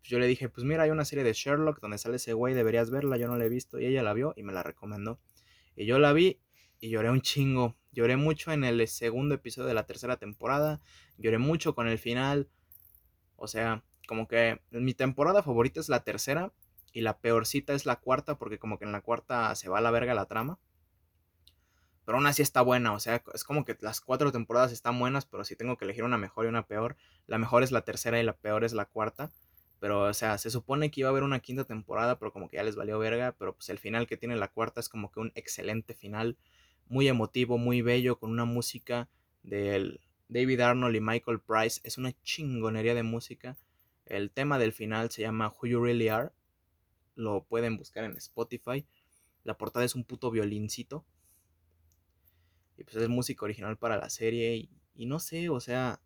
Pues 0.00 0.10
yo 0.10 0.18
le 0.18 0.26
dije, 0.26 0.48
pues 0.48 0.64
mira, 0.64 0.84
hay 0.84 0.90
una 0.90 1.04
serie 1.04 1.22
de 1.22 1.32
Sherlock 1.32 1.80
donde 1.80 1.98
sale 1.98 2.16
ese 2.16 2.32
güey, 2.32 2.54
deberías 2.54 2.90
verla, 2.90 3.16
yo 3.18 3.28
no 3.28 3.36
la 3.36 3.44
he 3.44 3.48
visto. 3.48 3.78
Y 3.78 3.86
ella 3.86 4.02
la 4.02 4.14
vio 4.14 4.32
y 4.36 4.42
me 4.42 4.52
la 4.52 4.62
recomendó. 4.62 5.20
Y 5.76 5.86
yo 5.86 5.98
la 5.98 6.12
vi 6.12 6.40
y 6.80 6.88
lloré 6.88 7.10
un 7.10 7.20
chingo. 7.20 7.76
Lloré 7.92 8.16
mucho 8.16 8.52
en 8.52 8.64
el 8.64 8.86
segundo 8.88 9.34
episodio 9.34 9.68
de 9.68 9.74
la 9.74 9.86
tercera 9.86 10.16
temporada. 10.16 10.80
Lloré 11.18 11.38
mucho 11.38 11.74
con 11.74 11.86
el 11.86 11.98
final. 11.98 12.48
O 13.36 13.46
sea, 13.46 13.84
como 14.08 14.26
que 14.26 14.60
mi 14.70 14.94
temporada 14.94 15.42
favorita 15.42 15.78
es 15.78 15.88
la 15.88 16.04
tercera 16.04 16.52
y 16.92 17.02
la 17.02 17.18
peorcita 17.18 17.72
es 17.74 17.86
la 17.86 17.96
cuarta 17.96 18.36
porque 18.38 18.58
como 18.58 18.78
que 18.78 18.84
en 18.84 18.92
la 18.92 19.00
cuarta 19.00 19.54
se 19.54 19.68
va 19.68 19.78
a 19.78 19.82
la 19.82 19.90
verga 19.90 20.14
la 20.14 20.26
trama 20.26 20.58
pero 22.10 22.18
aún 22.18 22.26
así 22.26 22.42
está 22.42 22.60
buena, 22.62 22.92
o 22.92 22.98
sea, 22.98 23.22
es 23.34 23.44
como 23.44 23.64
que 23.64 23.76
las 23.80 24.00
cuatro 24.00 24.32
temporadas 24.32 24.72
están 24.72 24.98
buenas, 24.98 25.26
pero 25.26 25.44
si 25.44 25.54
tengo 25.54 25.76
que 25.76 25.84
elegir 25.84 26.02
una 26.02 26.18
mejor 26.18 26.44
y 26.44 26.48
una 26.48 26.66
peor, 26.66 26.96
la 27.28 27.38
mejor 27.38 27.62
es 27.62 27.70
la 27.70 27.82
tercera 27.82 28.18
y 28.18 28.24
la 28.24 28.32
peor 28.32 28.64
es 28.64 28.72
la 28.72 28.86
cuarta. 28.86 29.30
Pero, 29.78 30.02
o 30.02 30.12
sea, 30.12 30.36
se 30.36 30.50
supone 30.50 30.90
que 30.90 31.02
iba 31.02 31.08
a 31.08 31.12
haber 31.12 31.22
una 31.22 31.38
quinta 31.38 31.64
temporada, 31.64 32.18
pero 32.18 32.32
como 32.32 32.48
que 32.48 32.56
ya 32.56 32.64
les 32.64 32.74
valió 32.74 32.98
verga. 32.98 33.36
Pero 33.38 33.54
pues 33.54 33.68
el 33.68 33.78
final 33.78 34.08
que 34.08 34.16
tiene 34.16 34.34
la 34.34 34.48
cuarta 34.48 34.80
es 34.80 34.88
como 34.88 35.12
que 35.12 35.20
un 35.20 35.30
excelente 35.36 35.94
final. 35.94 36.36
Muy 36.88 37.06
emotivo, 37.06 37.58
muy 37.58 37.80
bello, 37.80 38.18
con 38.18 38.30
una 38.30 38.44
música 38.44 39.08
del 39.44 40.00
David 40.28 40.62
Arnold 40.62 40.96
y 40.96 41.00
Michael 41.00 41.38
Price. 41.38 41.80
Es 41.84 41.96
una 41.96 42.12
chingonería 42.24 42.94
de 42.94 43.04
música. 43.04 43.56
El 44.04 44.32
tema 44.32 44.58
del 44.58 44.72
final 44.72 45.12
se 45.12 45.22
llama 45.22 45.48
Who 45.48 45.68
You 45.68 45.84
Really 45.84 46.08
Are. 46.08 46.30
Lo 47.20 47.44
pueden 47.44 47.76
buscar 47.76 48.04
en 48.04 48.16
Spotify. 48.16 48.86
La 49.44 49.58
portada 49.58 49.84
es 49.84 49.94
un 49.94 50.04
puto 50.04 50.30
violincito. 50.30 51.04
Y 52.78 52.84
pues 52.84 52.96
es 52.96 53.08
música 53.10 53.44
original 53.44 53.76
para 53.76 53.98
la 53.98 54.08
serie. 54.08 54.70
Y, 54.94 55.06
no 55.06 55.18
sé, 55.18 55.50
o 55.50 55.60
sea, 55.60 56.00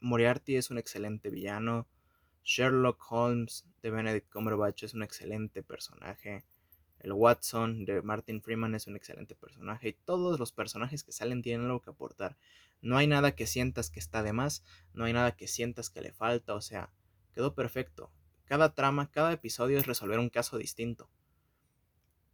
Moriarty 0.00 0.56
es 0.56 0.70
un 0.70 0.76
excelente 0.76 1.30
villano. 1.30 1.88
Sherlock 2.44 3.02
Holmes 3.10 3.64
de 3.82 3.90
Benedict 3.90 4.30
Cumberbatch 4.30 4.82
es 4.82 4.92
un 4.92 5.02
excelente 5.02 5.62
personaje. 5.62 6.44
El 6.98 7.12
Watson 7.12 7.86
de 7.86 8.02
Martin 8.02 8.42
Freeman 8.42 8.74
es 8.74 8.86
un 8.86 8.96
excelente 8.96 9.34
personaje. 9.34 9.88
Y 9.88 9.92
todos 9.92 10.38
los 10.38 10.52
personajes 10.52 11.04
que 11.04 11.12
salen 11.12 11.40
tienen 11.40 11.66
algo 11.66 11.80
que 11.80 11.90
aportar. 11.90 12.36
No 12.82 12.98
hay 12.98 13.06
nada 13.06 13.34
que 13.34 13.46
sientas 13.46 13.88
que 13.88 14.00
está 14.00 14.22
de 14.22 14.34
más. 14.34 14.62
No 14.92 15.04
hay 15.04 15.14
nada 15.14 15.36
que 15.36 15.48
sientas 15.48 15.88
que 15.88 16.02
le 16.02 16.12
falta. 16.12 16.54
O 16.54 16.60
sea, 16.60 16.92
quedó 17.32 17.54
perfecto. 17.54 18.12
Cada 18.48 18.74
trama, 18.74 19.10
cada 19.10 19.32
episodio 19.32 19.78
es 19.78 19.86
resolver 19.86 20.18
un 20.18 20.30
caso 20.30 20.58
distinto 20.58 21.08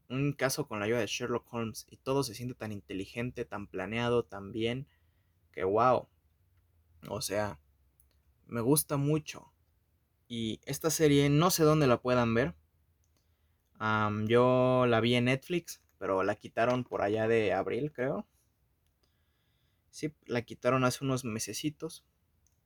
un 0.09 0.33
caso 0.33 0.66
con 0.66 0.79
la 0.79 0.87
ayuda 0.87 1.00
de 1.00 1.07
Sherlock 1.07 1.53
Holmes 1.53 1.87
y 1.90 1.96
todo 1.96 2.22
se 2.22 2.35
siente 2.35 2.55
tan 2.55 2.72
inteligente, 2.72 3.44
tan 3.44 3.66
planeado, 3.66 4.24
tan 4.24 4.53
bien, 4.53 4.87
que 5.53 5.64
wow. 5.64 6.09
O 7.09 7.20
sea, 7.20 7.59
me 8.46 8.61
gusta 8.61 8.96
mucho. 8.96 9.53
Y 10.29 10.61
esta 10.64 10.90
serie 10.90 11.29
no 11.31 11.50
sé 11.50 11.64
dónde 11.64 11.87
la 11.87 12.00
puedan 12.00 12.35
ver. 12.35 12.55
yo 14.27 14.87
la 14.87 15.00
vi 15.00 15.14
en 15.14 15.27
Netflix, 15.27 15.83
pero 15.98 16.22
la 16.22 16.37
quitaron 16.37 16.85
por 16.85 17.03
allá 17.03 17.29
de 17.29 17.53
abril, 17.53 17.92
creo. 17.92 18.27
Sí, 19.90 20.12
la 20.27 20.42
quitaron 20.42 20.85
hace 20.85 21.05
unos 21.05 21.24
mesecitos. 21.24 22.05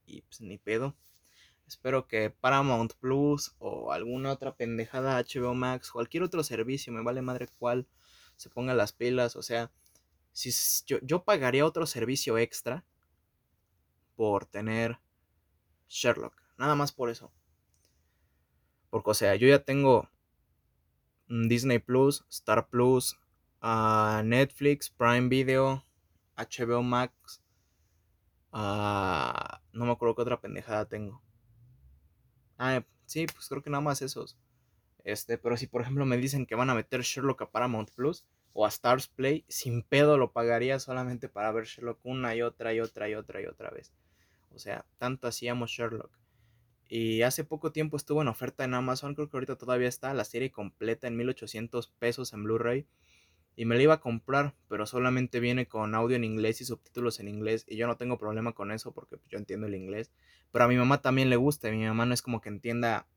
Y 0.06 0.22
pues 0.22 0.40
ni 0.40 0.58
pedo. 0.58 0.96
Espero 1.68 2.08
que 2.08 2.30
Paramount 2.30 2.94
Plus 2.94 3.54
o 3.58 3.92
alguna 3.92 4.32
otra 4.32 4.56
pendejada 4.56 5.22
HBO 5.22 5.54
Max, 5.54 5.90
cualquier 5.90 6.22
otro 6.22 6.42
servicio, 6.42 6.94
me 6.94 7.02
vale 7.02 7.20
madre 7.20 7.46
cuál, 7.58 7.86
se 8.36 8.48
ponga 8.48 8.72
las 8.72 8.94
pilas. 8.94 9.36
O 9.36 9.42
sea, 9.42 9.70
si 10.32 10.50
yo, 10.86 10.98
yo 11.02 11.24
pagaría 11.24 11.66
otro 11.66 11.84
servicio 11.84 12.38
extra 12.38 12.86
por 14.16 14.46
tener 14.46 14.98
Sherlock. 15.88 16.34
Nada 16.56 16.74
más 16.74 16.90
por 16.90 17.10
eso. 17.10 17.30
Porque, 18.88 19.10
o 19.10 19.14
sea, 19.14 19.34
yo 19.36 19.46
ya 19.46 19.62
tengo 19.62 20.08
Disney 21.28 21.80
Plus, 21.80 22.24
Star 22.30 22.70
Plus, 22.70 23.20
ah, 23.60 24.22
Netflix, 24.24 24.88
Prime 24.88 25.28
Video, 25.28 25.84
HBO 26.34 26.82
Max. 26.82 27.42
Ah, 28.52 29.60
no 29.72 29.84
me 29.84 29.92
acuerdo 29.92 30.14
qué 30.14 30.22
otra 30.22 30.40
pendejada 30.40 30.88
tengo. 30.88 31.22
Ah, 32.58 32.84
sí, 33.06 33.26
pues 33.26 33.48
creo 33.48 33.62
que 33.62 33.70
nada 33.70 33.80
más 33.80 34.02
esos. 34.02 34.36
Este, 35.04 35.38
pero 35.38 35.56
si 35.56 35.66
por 35.66 35.80
ejemplo 35.82 36.04
me 36.04 36.18
dicen 36.18 36.44
que 36.44 36.54
van 36.54 36.70
a 36.70 36.74
meter 36.74 37.00
Sherlock 37.02 37.42
a 37.42 37.50
Paramount 37.50 37.90
Plus 37.92 38.24
o 38.52 38.66
a 38.66 38.68
Stars 38.68 39.08
Play, 39.08 39.44
sin 39.48 39.82
pedo 39.82 40.18
lo 40.18 40.32
pagaría 40.32 40.78
solamente 40.80 41.28
para 41.28 41.52
ver 41.52 41.64
Sherlock 41.64 42.00
una 42.04 42.34
y 42.34 42.42
otra 42.42 42.74
y 42.74 42.80
otra 42.80 43.08
y 43.08 43.14
otra 43.14 43.40
y 43.40 43.46
otra 43.46 43.70
vez. 43.70 43.92
O 44.54 44.58
sea, 44.58 44.84
tanto 44.98 45.28
hacíamos 45.28 45.70
Sherlock. 45.70 46.10
Y 46.88 47.22
hace 47.22 47.44
poco 47.44 47.70
tiempo 47.70 47.96
estuvo 47.96 48.22
en 48.22 48.28
oferta 48.28 48.64
en 48.64 48.74
Amazon, 48.74 49.14
creo 49.14 49.28
que 49.28 49.36
ahorita 49.36 49.56
todavía 49.56 49.88
está 49.88 50.12
la 50.14 50.24
serie 50.24 50.50
completa 50.50 51.06
en 51.06 51.16
1800 51.16 51.88
pesos 51.98 52.32
en 52.32 52.44
Blu-ray. 52.44 52.86
Y 53.58 53.64
me 53.64 53.74
la 53.74 53.82
iba 53.82 53.94
a 53.94 54.00
comprar, 54.00 54.54
pero 54.68 54.86
solamente 54.86 55.40
viene 55.40 55.66
con 55.66 55.96
audio 55.96 56.14
en 56.14 56.22
inglés 56.22 56.60
y 56.60 56.64
subtítulos 56.64 57.18
en 57.18 57.26
inglés. 57.26 57.64
Y 57.66 57.74
yo 57.74 57.88
no 57.88 57.96
tengo 57.96 58.16
problema 58.16 58.52
con 58.52 58.70
eso 58.70 58.92
porque 58.92 59.16
pues, 59.16 59.28
yo 59.32 59.36
entiendo 59.36 59.66
el 59.66 59.74
inglés. 59.74 60.12
Pero 60.52 60.64
a 60.64 60.68
mi 60.68 60.76
mamá 60.76 61.02
también 61.02 61.28
le 61.28 61.34
gusta 61.34 61.68
y 61.68 61.72
mi 61.72 61.84
mamá 61.84 62.06
no 62.06 62.14
es 62.14 62.22
como 62.22 62.40
que 62.40 62.50
entienda 62.50 63.08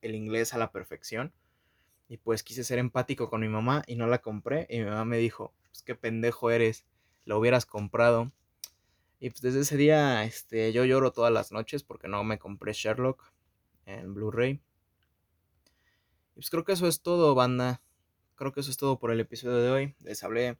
el 0.00 0.14
inglés 0.14 0.54
a 0.54 0.58
la 0.58 0.72
perfección. 0.72 1.34
Y 2.08 2.16
pues 2.16 2.42
quise 2.42 2.64
ser 2.64 2.78
empático 2.78 3.28
con 3.28 3.42
mi 3.42 3.48
mamá 3.48 3.82
y 3.86 3.96
no 3.96 4.06
la 4.06 4.22
compré. 4.22 4.66
Y 4.70 4.78
mi 4.78 4.86
mamá 4.86 5.04
me 5.04 5.18
dijo, 5.18 5.52
pues 5.66 5.82
qué 5.82 5.94
pendejo 5.94 6.50
eres, 6.50 6.86
lo 7.26 7.38
hubieras 7.38 7.66
comprado. 7.66 8.32
Y 9.18 9.28
pues 9.28 9.42
desde 9.42 9.60
ese 9.60 9.76
día 9.76 10.24
este, 10.24 10.72
yo 10.72 10.86
lloro 10.86 11.12
todas 11.12 11.30
las 11.30 11.52
noches 11.52 11.82
porque 11.82 12.08
no 12.08 12.24
me 12.24 12.38
compré 12.38 12.72
Sherlock 12.72 13.22
en 13.84 14.14
Blu-ray. 14.14 14.52
Y 14.52 14.60
pues 16.36 16.48
creo 16.48 16.64
que 16.64 16.72
eso 16.72 16.88
es 16.88 17.02
todo, 17.02 17.34
banda. 17.34 17.82
Creo 18.40 18.52
que 18.52 18.60
eso 18.60 18.70
es 18.70 18.78
todo 18.78 18.98
por 18.98 19.10
el 19.10 19.20
episodio 19.20 19.58
de 19.58 19.70
hoy. 19.70 19.94
Les 20.02 20.24
hablé, 20.24 20.56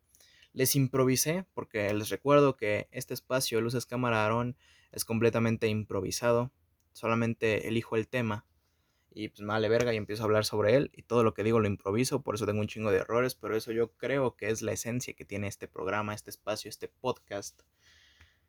les 0.53 0.77
improvisé 0.77 1.47
porque 1.55 1.95
les 1.95 2.11
recuerdo 2.11 2.55
que 2.55 2.89
este 2.91 3.15
espacio, 3.15 3.59
Luces 3.63 3.87
Cámara 3.87 4.23
Aarón, 4.23 4.59
es 4.93 5.07
completamente 5.07 5.67
improvisado. 5.67 6.53
Solamente 6.93 7.69
elijo 7.69 7.97
el 7.97 8.07
tema 8.07 8.45
y 9.11 9.31
pues 9.31 9.41
me 9.41 9.47
vale 9.47 9.71
verga 9.71 9.95
y 9.95 9.97
empiezo 9.97 10.23
a 10.23 10.27
hablar 10.27 10.45
sobre 10.45 10.77
él 10.77 10.91
y 10.95 11.05
todo 11.05 11.25
lo 11.25 11.33
que 11.33 11.43
digo 11.43 11.59
lo 11.59 11.69
improviso, 11.69 12.21
por 12.23 12.35
eso 12.35 12.45
tengo 12.45 12.61
un 12.61 12.67
chingo 12.67 12.91
de 12.91 12.99
errores, 12.99 13.35
pero 13.35 13.57
eso 13.57 13.73
yo 13.73 13.93
creo 13.93 14.37
que 14.37 14.51
es 14.51 14.61
la 14.61 14.73
esencia 14.73 15.15
que 15.15 15.25
tiene 15.25 15.47
este 15.47 15.67
programa, 15.67 16.13
este 16.13 16.29
espacio, 16.29 16.69
este 16.69 16.89
podcast. 16.89 17.63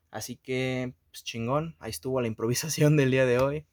Así 0.10 0.36
que, 0.36 0.94
pues 1.10 1.24
chingón, 1.24 1.78
ahí 1.80 1.92
estuvo 1.92 2.20
la 2.20 2.28
improvisación 2.34 2.98
del 2.98 3.12
día 3.12 3.26
de 3.26 3.40
hoy. 3.40 3.66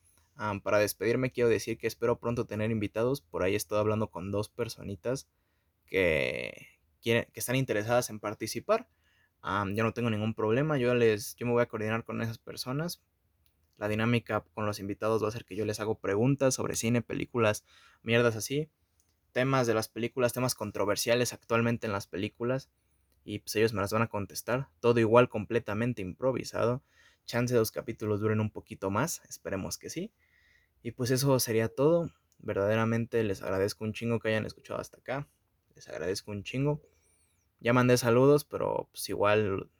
para 0.63 0.79
despedirme 0.79 1.33
quiero 1.33 1.51
decir 1.51 1.79
que 1.79 1.89
espero 1.89 2.21
pronto 2.21 2.47
tener 2.47 2.71
invitados, 2.71 3.23
por 3.23 3.43
ahí 3.43 3.57
estoy 3.57 3.81
hablando 3.81 4.09
con 4.13 4.31
dos 4.31 4.49
personitas 4.49 5.27
que, 5.89 6.69
quieren, 7.03 7.27
que 7.33 7.41
están 7.41 7.57
interesadas 7.57 8.11
en 8.11 8.21
participar. 8.21 8.89
yo 9.43 9.83
no 9.85 9.93
tengo 9.93 10.11
ningún 10.11 10.35
problema, 10.35 10.79
yo, 10.79 10.95
les, 10.95 11.35
yo 11.37 11.47
me 11.47 11.53
voy 11.53 11.63
a 11.63 11.67
coordinar 11.67 12.05
con 12.05 12.23
esas 12.23 12.39
personas 12.39 13.03
la 13.79 13.89
dinámica 13.89 14.45
con 14.55 14.67
los 14.67 14.81
invitados 14.81 15.23
va 15.23 15.29
a 15.29 15.31
ser 15.31 15.45
que 15.45 15.57
yo 15.57 15.65
les 15.65 15.81
hago 15.81 16.01
preguntas 16.01 16.55
sobre 16.55 16.75
cine, 16.75 17.01
películas, 17.01 17.65
mierdas 18.03 18.35
así, 18.37 18.69
temas 19.33 19.67
de 19.67 19.75
las 19.75 19.89
películas, 19.89 20.33
temas 20.33 20.57
controversiales 20.57 21.33
actualmente 21.33 21.87
en 21.87 21.93
las 21.93 22.09
películas, 22.09 22.69
y 23.25 23.39
pues 23.39 23.55
ellos 23.57 23.73
me 23.73 23.81
las 23.81 23.93
van 23.93 24.03
a 24.03 24.09
contestar. 24.09 24.69
Todo 24.81 24.99
igual 25.01 25.29
completamente 25.29 26.03
improvisado. 26.03 26.83
Chance 27.27 27.55
de 27.55 27.61
los 27.61 27.71
capítulos 27.71 28.21
duren 28.21 28.41
un 28.41 28.51
poquito 28.51 28.91
más, 28.91 29.23
esperemos 29.29 29.79
que 29.79 29.91
sí. 29.91 30.11
Y 30.83 30.93
pues 30.93 31.11
eso 31.11 31.39
sería 31.39 31.69
todo. 31.69 32.11
Verdaderamente 32.39 33.23
les 33.23 33.43
agradezco 33.43 33.85
un 33.85 33.93
chingo 33.93 34.19
que 34.19 34.29
hayan 34.29 34.47
escuchado 34.47 34.81
hasta 34.81 34.99
acá. 34.99 35.29
Les 35.79 35.89
agradezco 35.89 36.33
un 36.33 36.43
chingo. 36.43 36.83
Ya 37.61 37.73
mandé 37.73 37.97
saludos, 37.99 38.45
pero 38.45 38.89
pues 38.91 39.09
igual... 39.11 39.71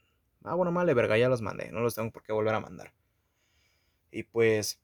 Ah, 0.45 0.55
bueno, 0.55 0.73
vale, 0.73 0.95
verga, 0.95 1.19
ya 1.19 1.29
los 1.29 1.43
mandé. 1.43 1.73
No 1.73 1.81
los 1.81 1.97
tengo 1.97 2.13
por 2.13 2.23
qué 2.23 2.33
volver 2.33 2.55
a 2.55 2.61
mandar. 2.61 2.95
Y 4.13 4.23
pues 4.23 4.81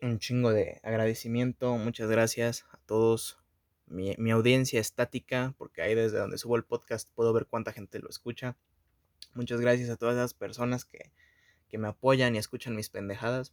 un 0.00 0.20
chingo 0.20 0.52
de 0.52 0.80
agradecimiento, 0.84 1.76
muchas 1.78 2.08
gracias 2.08 2.64
a 2.70 2.78
todos. 2.86 3.40
Mi, 3.86 4.30
audiencia 4.30 4.78
estática, 4.78 5.52
porque 5.58 5.82
ahí 5.82 5.96
desde 5.96 6.18
donde 6.18 6.38
subo 6.38 6.54
el 6.54 6.64
podcast 6.64 7.10
puedo 7.12 7.32
ver 7.32 7.46
cuánta 7.46 7.72
gente 7.72 7.98
lo 7.98 8.08
escucha. 8.08 8.56
Muchas 9.34 9.60
gracias 9.60 9.90
a 9.90 9.96
todas 9.96 10.14
esas 10.14 10.32
personas 10.32 10.84
que, 10.84 11.10
que 11.66 11.76
me 11.76 11.88
apoyan 11.88 12.36
y 12.36 12.38
escuchan 12.38 12.76
mis 12.76 12.88
pendejadas. 12.88 13.52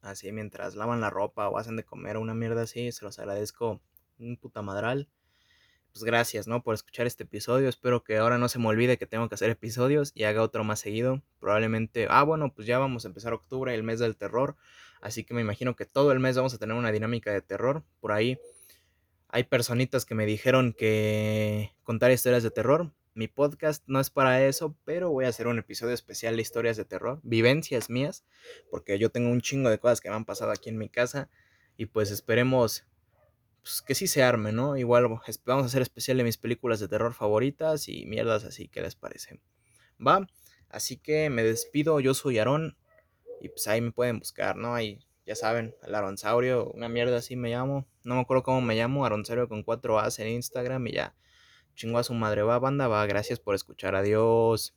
Así 0.00 0.32
mientras 0.32 0.74
lavan 0.74 1.00
la 1.00 1.10
ropa 1.10 1.48
o 1.48 1.58
hacen 1.58 1.76
de 1.76 1.84
comer 1.84 2.16
una 2.16 2.34
mierda 2.34 2.62
así, 2.62 2.90
se 2.90 3.04
los 3.04 3.20
agradezco 3.20 3.80
un 4.18 4.36
puta 4.36 4.60
madral 4.60 5.08
pues 5.94 6.02
gracias, 6.02 6.48
¿no? 6.48 6.60
Por 6.60 6.74
escuchar 6.74 7.06
este 7.06 7.22
episodio. 7.22 7.68
Espero 7.68 8.02
que 8.02 8.16
ahora 8.16 8.36
no 8.36 8.48
se 8.48 8.58
me 8.58 8.66
olvide 8.66 8.98
que 8.98 9.06
tengo 9.06 9.28
que 9.28 9.36
hacer 9.36 9.50
episodios 9.50 10.10
y 10.12 10.24
haga 10.24 10.42
otro 10.42 10.64
más 10.64 10.80
seguido. 10.80 11.22
Probablemente, 11.38 12.08
ah, 12.10 12.24
bueno, 12.24 12.52
pues 12.52 12.66
ya 12.66 12.80
vamos 12.80 13.04
a 13.04 13.08
empezar 13.08 13.32
octubre, 13.32 13.72
el 13.72 13.84
mes 13.84 14.00
del 14.00 14.16
terror. 14.16 14.56
Así 15.00 15.22
que 15.22 15.34
me 15.34 15.40
imagino 15.40 15.76
que 15.76 15.86
todo 15.86 16.10
el 16.10 16.18
mes 16.18 16.36
vamos 16.36 16.52
a 16.52 16.58
tener 16.58 16.74
una 16.74 16.90
dinámica 16.90 17.32
de 17.32 17.42
terror. 17.42 17.84
Por 18.00 18.10
ahí 18.10 18.40
hay 19.28 19.44
personitas 19.44 20.04
que 20.04 20.16
me 20.16 20.26
dijeron 20.26 20.72
que 20.72 21.76
contar 21.84 22.10
historias 22.10 22.42
de 22.42 22.50
terror. 22.50 22.90
Mi 23.14 23.28
podcast 23.28 23.84
no 23.86 24.00
es 24.00 24.10
para 24.10 24.44
eso, 24.44 24.76
pero 24.84 25.10
voy 25.10 25.26
a 25.26 25.28
hacer 25.28 25.46
un 25.46 25.60
episodio 25.60 25.94
especial 25.94 26.34
de 26.34 26.42
historias 26.42 26.76
de 26.76 26.84
terror, 26.84 27.20
vivencias 27.22 27.88
mías, 27.88 28.24
porque 28.68 28.98
yo 28.98 29.10
tengo 29.10 29.30
un 29.30 29.40
chingo 29.40 29.70
de 29.70 29.78
cosas 29.78 30.00
que 30.00 30.10
me 30.10 30.16
han 30.16 30.24
pasado 30.24 30.50
aquí 30.50 30.70
en 30.70 30.78
mi 30.78 30.88
casa 30.88 31.30
y 31.76 31.86
pues 31.86 32.10
esperemos 32.10 32.84
pues, 33.64 33.80
que 33.80 33.94
sí 33.94 34.06
se 34.06 34.22
arme, 34.22 34.52
¿no? 34.52 34.76
Igual 34.76 35.08
vamos 35.46 35.64
a 35.64 35.66
hacer 35.66 35.80
especial 35.80 36.18
de 36.18 36.24
mis 36.24 36.36
películas 36.36 36.80
de 36.80 36.88
terror 36.88 37.14
favoritas 37.14 37.88
y 37.88 38.04
mierdas 38.04 38.44
así, 38.44 38.68
¿qué 38.68 38.82
les 38.82 38.94
parece? 38.94 39.40
Va, 40.06 40.26
así 40.68 40.98
que 40.98 41.30
me 41.30 41.42
despido, 41.42 41.98
yo 41.98 42.12
soy 42.12 42.38
Aarón 42.38 42.76
y 43.40 43.48
pues 43.48 43.66
ahí 43.66 43.80
me 43.80 43.90
pueden 43.90 44.18
buscar, 44.18 44.56
¿no? 44.56 44.74
Ahí 44.74 45.00
ya 45.24 45.34
saben, 45.34 45.74
el 45.82 45.94
Aronsaurio, 45.94 46.70
una 46.72 46.90
mierda 46.90 47.16
así 47.16 47.36
me 47.36 47.48
llamo, 47.48 47.88
no 48.04 48.16
me 48.16 48.20
acuerdo 48.20 48.42
cómo 48.42 48.60
me 48.60 48.74
llamo, 48.74 49.06
Aronsaurio 49.06 49.48
con 49.48 49.62
4 49.62 49.98
As 49.98 50.18
en 50.18 50.28
Instagram 50.28 50.86
y 50.88 50.92
ya, 50.92 51.16
chingo 51.74 51.98
a 51.98 52.04
su 52.04 52.12
madre, 52.12 52.42
va 52.42 52.58
banda, 52.58 52.86
va, 52.86 53.06
gracias 53.06 53.40
por 53.40 53.54
escuchar, 53.54 53.94
adiós. 53.94 54.76